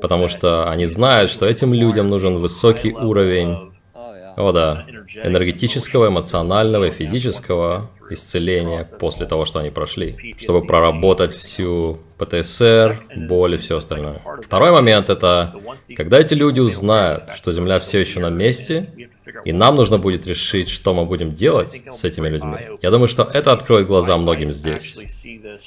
Потому 0.00 0.28
что 0.28 0.70
они 0.70 0.86
знают, 0.86 1.30
что 1.30 1.46
этим 1.46 1.74
людям 1.74 2.08
нужен 2.08 2.38
высокий 2.38 2.92
уровень 2.92 3.72
о 3.94 4.52
да, 4.52 4.86
энергетического, 5.24 6.08
эмоционального 6.08 6.84
и 6.84 6.90
физического 6.90 7.90
исцеления 8.12 8.86
после 8.98 9.26
того, 9.26 9.44
что 9.44 9.58
они 9.58 9.70
прошли, 9.70 10.34
чтобы 10.38 10.66
проработать 10.66 11.34
всю 11.34 11.98
ПТСР, 12.18 13.02
боль 13.16 13.54
и 13.54 13.58
все 13.58 13.78
остальное. 13.78 14.20
Второй 14.42 14.70
момент 14.72 15.10
это, 15.10 15.54
когда 15.96 16.20
эти 16.20 16.34
люди 16.34 16.60
узнают, 16.60 17.34
что 17.34 17.52
Земля 17.52 17.80
все 17.80 18.00
еще 18.00 18.20
на 18.20 18.30
месте, 18.30 19.10
и 19.44 19.52
нам 19.52 19.76
нужно 19.76 19.98
будет 19.98 20.26
решить, 20.26 20.68
что 20.68 20.94
мы 20.94 21.04
будем 21.04 21.34
делать 21.34 21.82
с 21.92 22.04
этими 22.04 22.28
людьми. 22.28 22.58
Я 22.80 22.90
думаю, 22.90 23.08
что 23.08 23.22
это 23.22 23.52
откроет 23.52 23.86
глаза 23.86 24.16
многим 24.16 24.52
здесь. 24.52 24.96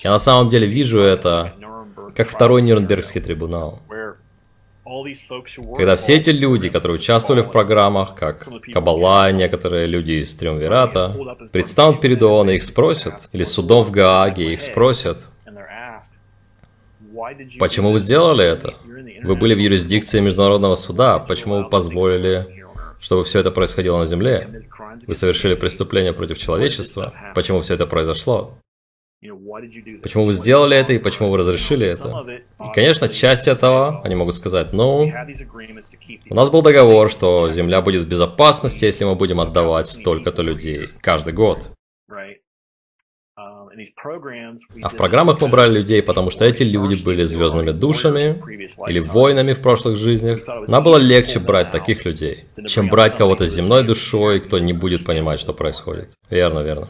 Я 0.04 0.12
на 0.12 0.20
самом 0.20 0.50
деле 0.50 0.68
вижу 0.68 1.00
это 1.00 1.54
как 2.16 2.30
второй 2.30 2.62
Нюрнбергский 2.62 3.22
трибунал. 3.22 3.82
Когда 5.76 5.96
все 5.96 6.14
эти 6.14 6.30
люди, 6.30 6.70
которые 6.70 6.98
участвовали 6.98 7.42
в 7.42 7.52
программах, 7.52 8.14
как 8.14 8.48
Кабала, 8.72 9.32
некоторые 9.32 9.88
люди 9.88 10.12
из 10.24 10.36
Триумвирата, 10.36 11.16
предстанут 11.52 12.02
перед 12.02 12.22
ООН 12.22 12.52
и 12.52 12.56
их 12.56 12.64
спросят, 12.64 13.16
или 13.32 13.44
судом 13.44 13.84
в 13.84 13.90
Гааге 13.90 14.54
их 14.54 14.62
спросят, 14.62 15.24
почему 17.60 17.92
вы 17.92 18.00
сделали 18.00 18.46
это? 18.46 18.76
Вы 19.24 19.36
были 19.36 19.56
в 19.56 19.60
юрисдикции 19.60 20.20
Международного 20.20 20.76
суда, 20.76 21.18
почему 21.18 21.64
вы 21.64 21.70
позволили, 21.70 22.64
чтобы 23.00 23.24
все 23.24 23.40
это 23.40 23.50
происходило 23.50 23.98
на 23.98 24.06
Земле? 24.06 24.68
Вы 25.08 25.16
совершили 25.16 25.56
преступление 25.56 26.14
против 26.14 26.38
человечества, 26.38 27.12
почему 27.34 27.62
все 27.62 27.74
это 27.74 27.88
произошло? 27.88 28.60
Почему 30.02 30.26
вы 30.26 30.34
сделали 30.34 30.78
это 30.78 30.94
и 30.94 31.00
почему 31.00 31.30
вы 31.30 31.38
разрешили 31.38 31.88
это? 31.88 32.26
И, 32.64 32.74
конечно, 32.74 33.10
часть 33.10 33.48
этого, 33.48 34.02
они 34.04 34.16
могут 34.16 34.36
сказать, 34.36 34.74
ну, 34.74 35.12
у 36.30 36.36
нас 36.36 36.50
был 36.50 36.62
договор, 36.62 37.10
что 37.10 37.50
Земля 37.50 37.82
будет 37.82 38.04
в 38.04 38.08
безопасности, 38.08 38.86
если 38.86 39.06
мы 39.06 39.16
будем 39.16 39.40
отдавать 39.40 39.88
столько-то 39.88 40.42
людей 40.42 40.88
каждый 41.02 41.34
год. 41.34 41.68
А 44.82 44.90
в 44.90 44.96
программах 44.96 45.42
мы 45.42 45.48
брали 45.48 45.74
людей, 45.80 46.02
потому 46.02 46.30
что 46.30 46.46
эти 46.46 46.64
люди 46.64 47.04
были 47.04 47.24
звездными 47.24 47.72
душами 47.72 48.42
или 48.88 49.00
воинами 49.00 49.54
в 49.54 49.62
прошлых 49.62 49.98
жизнях. 49.98 50.48
Нам 50.68 50.84
было 50.84 50.98
легче 50.98 51.40
брать 51.40 51.72
таких 51.72 52.06
людей, 52.06 52.46
чем 52.68 52.88
брать 52.88 53.18
кого-то 53.18 53.48
с 53.48 53.54
земной 53.54 53.84
душой, 53.84 54.40
кто 54.40 54.60
не 54.60 54.74
будет 54.74 55.06
понимать, 55.06 55.40
что 55.40 55.54
происходит. 55.54 56.10
Верно, 56.30 56.60
верно. 56.60 56.90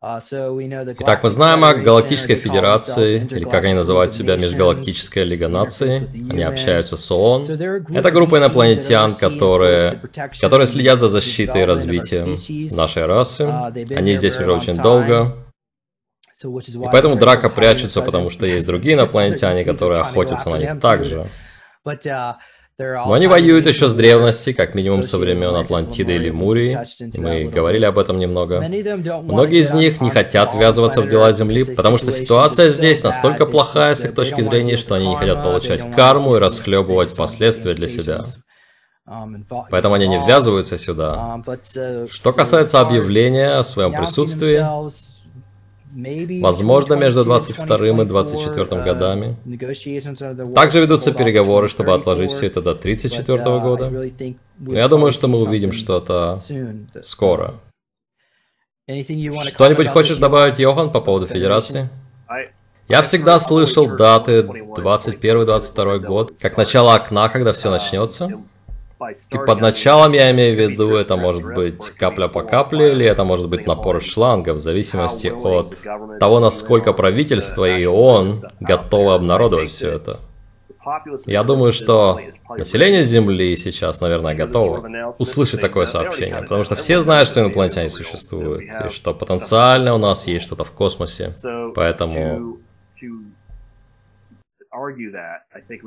Uh, 0.00 0.94
Итак, 1.00 1.24
мы 1.24 1.30
знаем 1.30 1.64
о 1.64 1.74
Галактической 1.74 2.36
Федерации, 2.36 3.26
или 3.32 3.42
как 3.42 3.64
они 3.64 3.74
называют 3.74 4.12
себя, 4.12 4.36
Межгалактическая 4.36 5.24
Лига 5.24 5.48
Наций. 5.48 6.06
Они 6.30 6.44
общаются 6.44 6.96
с 6.96 7.10
ООН. 7.10 7.42
Это 7.42 8.12
группа 8.12 8.38
инопланетян, 8.38 9.12
которые, 9.12 10.00
которые 10.40 10.68
следят 10.68 11.00
за 11.00 11.08
защитой 11.08 11.62
и 11.62 11.64
развитием 11.64 12.38
нашей 12.76 13.06
расы. 13.06 13.42
Uh, 13.42 13.96
Они 13.96 14.14
здесь 14.14 14.38
уже 14.38 14.52
очень 14.52 14.76
долго. 14.76 15.34
И 16.44 16.88
поэтому 16.92 17.16
драка 17.16 17.48
прячутся, 17.48 18.00
потому 18.00 18.30
что 18.30 18.46
есть 18.46 18.68
другие 18.68 18.94
инопланетяне, 18.94 19.64
которые 19.64 20.00
охотятся 20.00 20.50
на 20.50 20.58
них 20.58 20.78
также. 20.80 21.28
Uh, 22.80 23.04
Но 23.06 23.12
они 23.12 23.26
воюют 23.26 23.66
еще 23.66 23.88
с 23.88 23.94
древности, 23.94 24.52
как 24.52 24.74
минимум 24.74 25.02
со 25.02 25.18
времен 25.18 25.54
Атлантиды 25.54 26.14
или 26.14 26.30
Мурии. 26.30 26.78
Мы 27.18 27.44
говорили 27.44 27.84
об 27.84 27.98
этом 27.98 28.18
немного. 28.18 28.60
Многие 29.22 29.60
из 29.60 29.72
них 29.72 30.00
не 30.00 30.10
хотят 30.10 30.54
ввязываться 30.54 31.00
в 31.00 31.08
дела 31.08 31.32
Земли, 31.32 31.64
потому 31.64 31.98
что 31.98 32.10
ситуация 32.10 32.68
здесь 32.68 33.02
настолько 33.02 33.46
плохая 33.46 33.94
с 33.94 34.04
их 34.04 34.14
точки 34.14 34.42
зрения, 34.42 34.76
что 34.76 34.94
они 34.94 35.08
не 35.08 35.16
хотят 35.16 35.42
получать 35.42 35.94
карму 35.94 36.36
и 36.36 36.38
расхлебывать 36.38 37.14
последствия 37.16 37.74
для 37.74 37.88
себя. 37.88 38.22
Поэтому 39.70 39.94
они 39.94 40.06
не 40.06 40.18
ввязываются 40.18 40.76
сюда. 40.76 41.42
Что 42.10 42.32
касается 42.32 42.80
объявления 42.80 43.58
о 43.58 43.64
своем 43.64 43.92
присутствии, 43.92 44.62
возможно, 46.40 46.94
между 46.94 47.24
22 47.24 47.88
и 47.88 48.04
24 48.04 48.82
годами. 48.82 49.36
Также 50.54 50.80
ведутся 50.80 51.12
переговоры, 51.12 51.68
чтобы 51.68 51.94
отложить 51.94 52.30
все 52.30 52.46
это 52.46 52.60
до 52.62 52.74
34 52.74 53.38
года. 53.60 53.90
Но 54.58 54.78
я 54.78 54.88
думаю, 54.88 55.12
что 55.12 55.28
мы 55.28 55.40
увидим 55.40 55.72
что-то 55.72 56.38
скоро. 57.02 57.54
Что-нибудь 58.86 59.88
хочешь 59.88 60.16
добавить, 60.16 60.58
Йохан, 60.58 60.90
по 60.90 61.00
поводу 61.00 61.26
Федерации? 61.26 61.90
Я 62.88 63.02
всегда 63.02 63.38
слышал 63.38 63.86
даты 63.96 64.40
21-22 64.40 65.98
год, 65.98 66.32
как 66.40 66.56
начало 66.56 66.94
окна, 66.94 67.28
когда 67.28 67.52
все 67.52 67.70
начнется. 67.70 68.30
И 69.30 69.38
под 69.38 69.60
началом 69.60 70.12
я 70.12 70.30
имею 70.32 70.56
в 70.56 70.60
виду, 70.60 70.94
это 70.94 71.16
может 71.16 71.44
быть 71.44 71.90
капля 71.90 72.28
по 72.28 72.42
капле, 72.42 72.92
или 72.92 73.06
это 73.06 73.24
может 73.24 73.48
быть 73.48 73.66
напор 73.66 74.02
шланга, 74.02 74.54
в 74.54 74.58
зависимости 74.58 75.28
от 75.28 75.76
того, 76.18 76.40
насколько 76.40 76.92
правительство 76.92 77.64
и 77.64 77.86
ООН 77.86 78.32
готовы 78.60 79.14
обнародовать 79.14 79.70
все 79.70 79.90
это. 79.90 80.20
Я 81.26 81.44
думаю, 81.44 81.72
что 81.72 82.18
население 82.48 83.04
Земли 83.04 83.56
сейчас, 83.56 84.00
наверное, 84.00 84.34
готово 84.34 85.12
услышать 85.18 85.60
такое 85.60 85.86
сообщение, 85.86 86.40
потому 86.42 86.64
что 86.64 86.76
все 86.76 86.98
знают, 86.98 87.28
что 87.28 87.40
инопланетяне 87.40 87.90
существуют, 87.90 88.62
и 88.62 88.88
что 88.90 89.14
потенциально 89.14 89.94
у 89.94 89.98
нас 89.98 90.26
есть 90.26 90.46
что-то 90.46 90.64
в 90.64 90.72
космосе. 90.72 91.32
Поэтому 91.74 92.58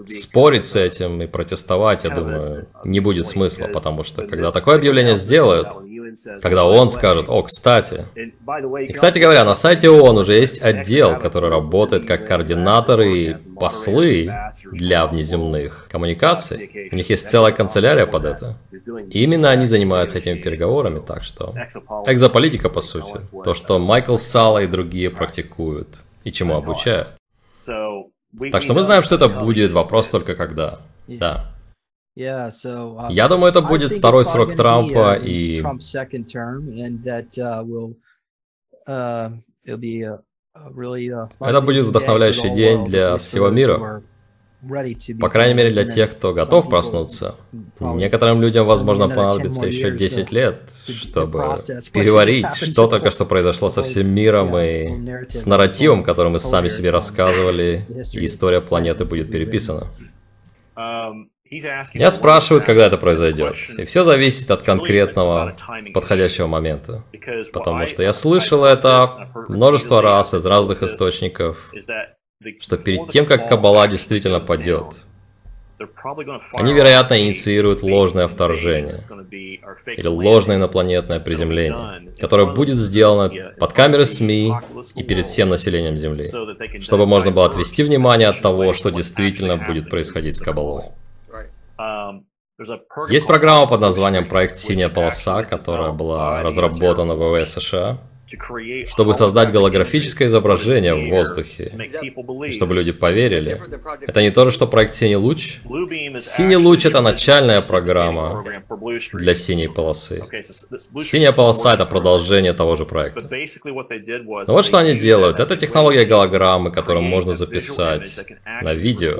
Спорить 0.07 0.65
с 0.65 0.75
этим 0.75 1.21
и 1.21 1.27
протестовать, 1.27 2.03
я 2.03 2.09
думаю, 2.09 2.67
не 2.83 2.99
будет 2.99 3.27
смысла, 3.27 3.67
потому 3.67 4.03
что 4.03 4.25
когда 4.27 4.51
такое 4.51 4.75
объявление 4.75 5.15
сделают, 5.15 5.67
когда 6.41 6.65
ООН 6.65 6.89
скажет, 6.89 7.29
о, 7.29 7.43
кстати. 7.43 8.05
И, 8.87 8.91
кстати 8.91 9.19
говоря, 9.19 9.45
на 9.45 9.55
сайте 9.55 9.89
ООН 9.89 10.17
уже 10.17 10.33
есть 10.33 10.61
отдел, 10.61 11.17
который 11.19 11.49
работает 11.49 12.05
как 12.05 12.27
координаторы 12.27 13.17
и 13.17 13.33
послы 13.55 14.31
для 14.71 15.07
внеземных 15.07 15.87
коммуникаций. 15.89 16.89
У 16.91 16.95
них 16.95 17.09
есть 17.09 17.29
целая 17.29 17.51
канцелярия 17.51 18.05
под 18.05 18.25
это. 18.25 18.57
И 19.09 19.23
именно 19.23 19.49
они 19.51 19.65
занимаются 19.65 20.17
этими 20.17 20.39
переговорами, 20.39 20.99
так 20.99 21.23
что... 21.23 21.53
Экзополитика, 22.07 22.69
по 22.69 22.81
сути. 22.81 23.21
То, 23.43 23.53
что 23.53 23.79
Майкл 23.79 24.15
Сала 24.15 24.63
и 24.63 24.67
другие 24.67 25.09
практикуют, 25.09 25.87
и 26.23 26.31
чему 26.31 26.55
обучают. 26.55 27.09
Так 28.51 28.63
что 28.63 28.73
мы 28.73 28.81
знаем, 28.83 29.03
что 29.03 29.15
это 29.15 29.29
будет 29.29 29.71
вопрос 29.71 30.09
только 30.09 30.35
когда. 30.35 30.79
Да. 31.07 31.51
uh, 32.97 33.11
Я 33.11 33.27
думаю, 33.29 33.51
это 33.51 33.61
будет 33.61 33.93
второй 33.93 34.25
срок 34.25 34.55
Трампа 34.55 35.15
и... 35.15 35.61
Это 41.39 41.61
будет 41.61 41.85
вдохновляющий 41.85 42.53
день 42.53 42.85
для 42.85 43.17
всего 43.17 43.49
мира. 43.49 44.03
По 45.19 45.29
крайней 45.29 45.55
мере, 45.55 45.71
для 45.71 45.85
тех, 45.85 46.11
кто 46.11 46.33
готов 46.33 46.69
проснуться. 46.69 47.35
Некоторым 47.79 48.41
людям, 48.41 48.67
возможно, 48.67 49.09
понадобится 49.09 49.65
еще 49.65 49.91
10 49.91 50.31
лет, 50.31 50.71
чтобы 50.87 51.57
переварить, 51.91 52.53
что 52.55 52.87
только 52.87 53.09
что 53.09 53.25
произошло 53.25 53.69
со 53.69 53.81
всем 53.81 54.07
миром 54.07 54.55
и 54.57 55.25
с 55.29 55.45
нарративом, 55.45 56.03
который 56.03 56.31
мы 56.31 56.39
сами 56.39 56.67
себе 56.67 56.91
рассказывали, 56.91 57.85
и 58.13 58.25
история 58.25 58.61
планеты 58.61 59.05
будет 59.05 59.31
переписана. 59.31 59.87
Я 61.93 62.11
спрашиваю, 62.11 62.63
когда 62.63 62.85
это 62.87 62.97
произойдет. 62.97 63.55
И 63.77 63.83
все 63.83 64.03
зависит 64.03 64.49
от 64.51 64.63
конкретного 64.63 65.55
подходящего 65.93 66.47
момента. 66.47 67.03
Потому 67.51 67.85
что 67.87 68.03
я 68.03 68.13
слышал 68.13 68.63
это 68.63 69.07
множество 69.49 70.01
раз 70.01 70.33
из 70.33 70.45
разных 70.45 70.81
источников, 70.81 71.71
что 72.59 72.77
перед 72.77 73.09
тем, 73.09 73.25
как 73.25 73.47
Каббала 73.47 73.87
действительно 73.87 74.39
падет, 74.39 74.85
они, 76.53 76.73
вероятно, 76.73 77.19
инициируют 77.19 77.81
ложное 77.81 78.27
вторжение 78.27 78.99
или 79.87 80.07
ложное 80.07 80.57
инопланетное 80.57 81.19
приземление, 81.19 82.13
которое 82.19 82.53
будет 82.53 82.77
сделано 82.77 83.31
под 83.57 83.73
камерой 83.73 84.05
СМИ 84.05 84.53
и 84.95 85.03
перед 85.03 85.25
всем 85.25 85.49
населением 85.49 85.97
Земли, 85.97 86.25
чтобы 86.81 87.05
можно 87.05 87.31
было 87.31 87.47
отвести 87.47 87.83
внимание 87.83 88.27
от 88.27 88.41
того, 88.41 88.73
что 88.73 88.91
действительно 88.91 89.57
будет 89.57 89.89
происходить 89.89 90.35
с 90.37 90.41
Кабалой. 90.41 90.85
Есть 93.09 93.25
программа 93.25 93.65
под 93.65 93.81
названием 93.81 94.27
«Проект 94.27 94.55
Синяя 94.55 94.89
полоса», 94.89 95.43
которая 95.43 95.91
была 95.91 96.43
разработана 96.43 97.15
в 97.15 97.17
ВВС 97.17 97.53
США, 97.53 97.97
чтобы 98.87 99.13
создать 99.13 99.51
голографическое 99.51 100.27
изображение 100.27 100.95
в 100.95 101.09
воздухе, 101.09 101.71
и 102.47 102.51
чтобы 102.51 102.75
люди 102.75 102.91
поверили. 102.91 103.59
Это 104.01 104.21
не 104.21 104.31
то 104.31 104.45
же, 104.45 104.51
что 104.51 104.67
проект 104.67 104.93
«Синий 104.93 105.15
луч». 105.15 105.59
«Синий 106.19 106.55
луч»— 106.55 106.85
это 106.85 107.01
начальная 107.01 107.61
программа 107.61 108.43
для 109.13 109.35
синей 109.35 109.67
полосы. 109.67 110.23
Синяя 111.03 111.31
полоса— 111.31 111.73
это 111.75 111.85
продолжение 111.85 112.53
того 112.53 112.75
же 112.75 112.85
проекта. 112.85 113.27
Но 114.47 114.53
вот 114.53 114.65
что 114.65 114.77
они 114.77 114.95
делают. 114.95 115.39
Это 115.39 115.55
технология 115.57 116.05
голограммы, 116.05 116.71
которую 116.71 117.03
можно 117.03 117.33
записать 117.33 118.19
на 118.61 118.73
видео. 118.73 119.15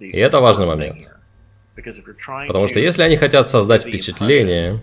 И 0.00 0.18
это 0.18 0.40
важный 0.40 0.66
момент. 0.66 1.08
Потому 2.46 2.68
что 2.68 2.80
если 2.80 3.02
они 3.02 3.16
хотят 3.16 3.48
создать 3.48 3.82
впечатление, 3.82 4.80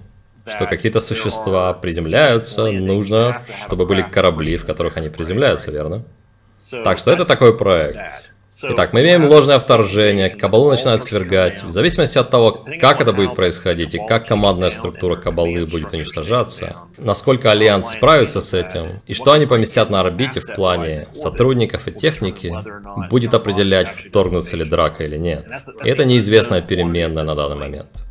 что 0.47 0.65
какие-то 0.65 0.99
существа 0.99 1.73
приземляются, 1.73 2.71
нужно, 2.71 3.41
чтобы 3.65 3.85
были 3.85 4.01
корабли, 4.01 4.57
в 4.57 4.65
которых 4.65 4.97
они 4.97 5.09
приземляются, 5.09 5.71
верно? 5.71 6.03
Так 6.83 6.97
что 6.97 7.11
это 7.11 7.25
такой 7.25 7.57
проект. 7.57 8.31
Итак, 8.63 8.91
мы 8.91 9.01
имеем 9.01 9.25
ложное 9.25 9.59
вторжение, 9.59 10.31
Кабалу 10.31 10.71
начинают 10.71 11.03
свергать. 11.03 11.61
В 11.61 11.69
зависимости 11.69 12.17
от 12.17 12.31
того, 12.31 12.65
как 12.81 13.01
это 13.01 13.13
будет 13.13 13.35
происходить 13.35 13.93
и 13.93 13.99
как 13.99 14.27
командная 14.27 14.71
структура 14.71 15.15
Кабалы 15.15 15.65
будет 15.65 15.93
уничтожаться, 15.93 16.77
насколько 16.97 17.51
Альянс 17.51 17.91
справится 17.91 18.41
с 18.41 18.55
этим, 18.55 19.01
и 19.05 19.13
что 19.13 19.33
они 19.33 19.45
поместят 19.45 19.91
на 19.91 19.99
орбите 19.99 20.39
в 20.39 20.55
плане 20.55 21.07
сотрудников 21.13 21.87
и 21.87 21.91
техники, 21.91 22.51
будет 23.11 23.35
определять, 23.35 23.89
вторгнутся 23.89 24.57
ли 24.57 24.63
драка 24.65 25.03
или 25.03 25.17
нет. 25.17 25.45
И 25.83 25.89
это 25.89 26.03
неизвестная 26.03 26.61
переменная 26.61 27.23
на 27.23 27.35
данный 27.35 27.57
момент. 27.57 28.06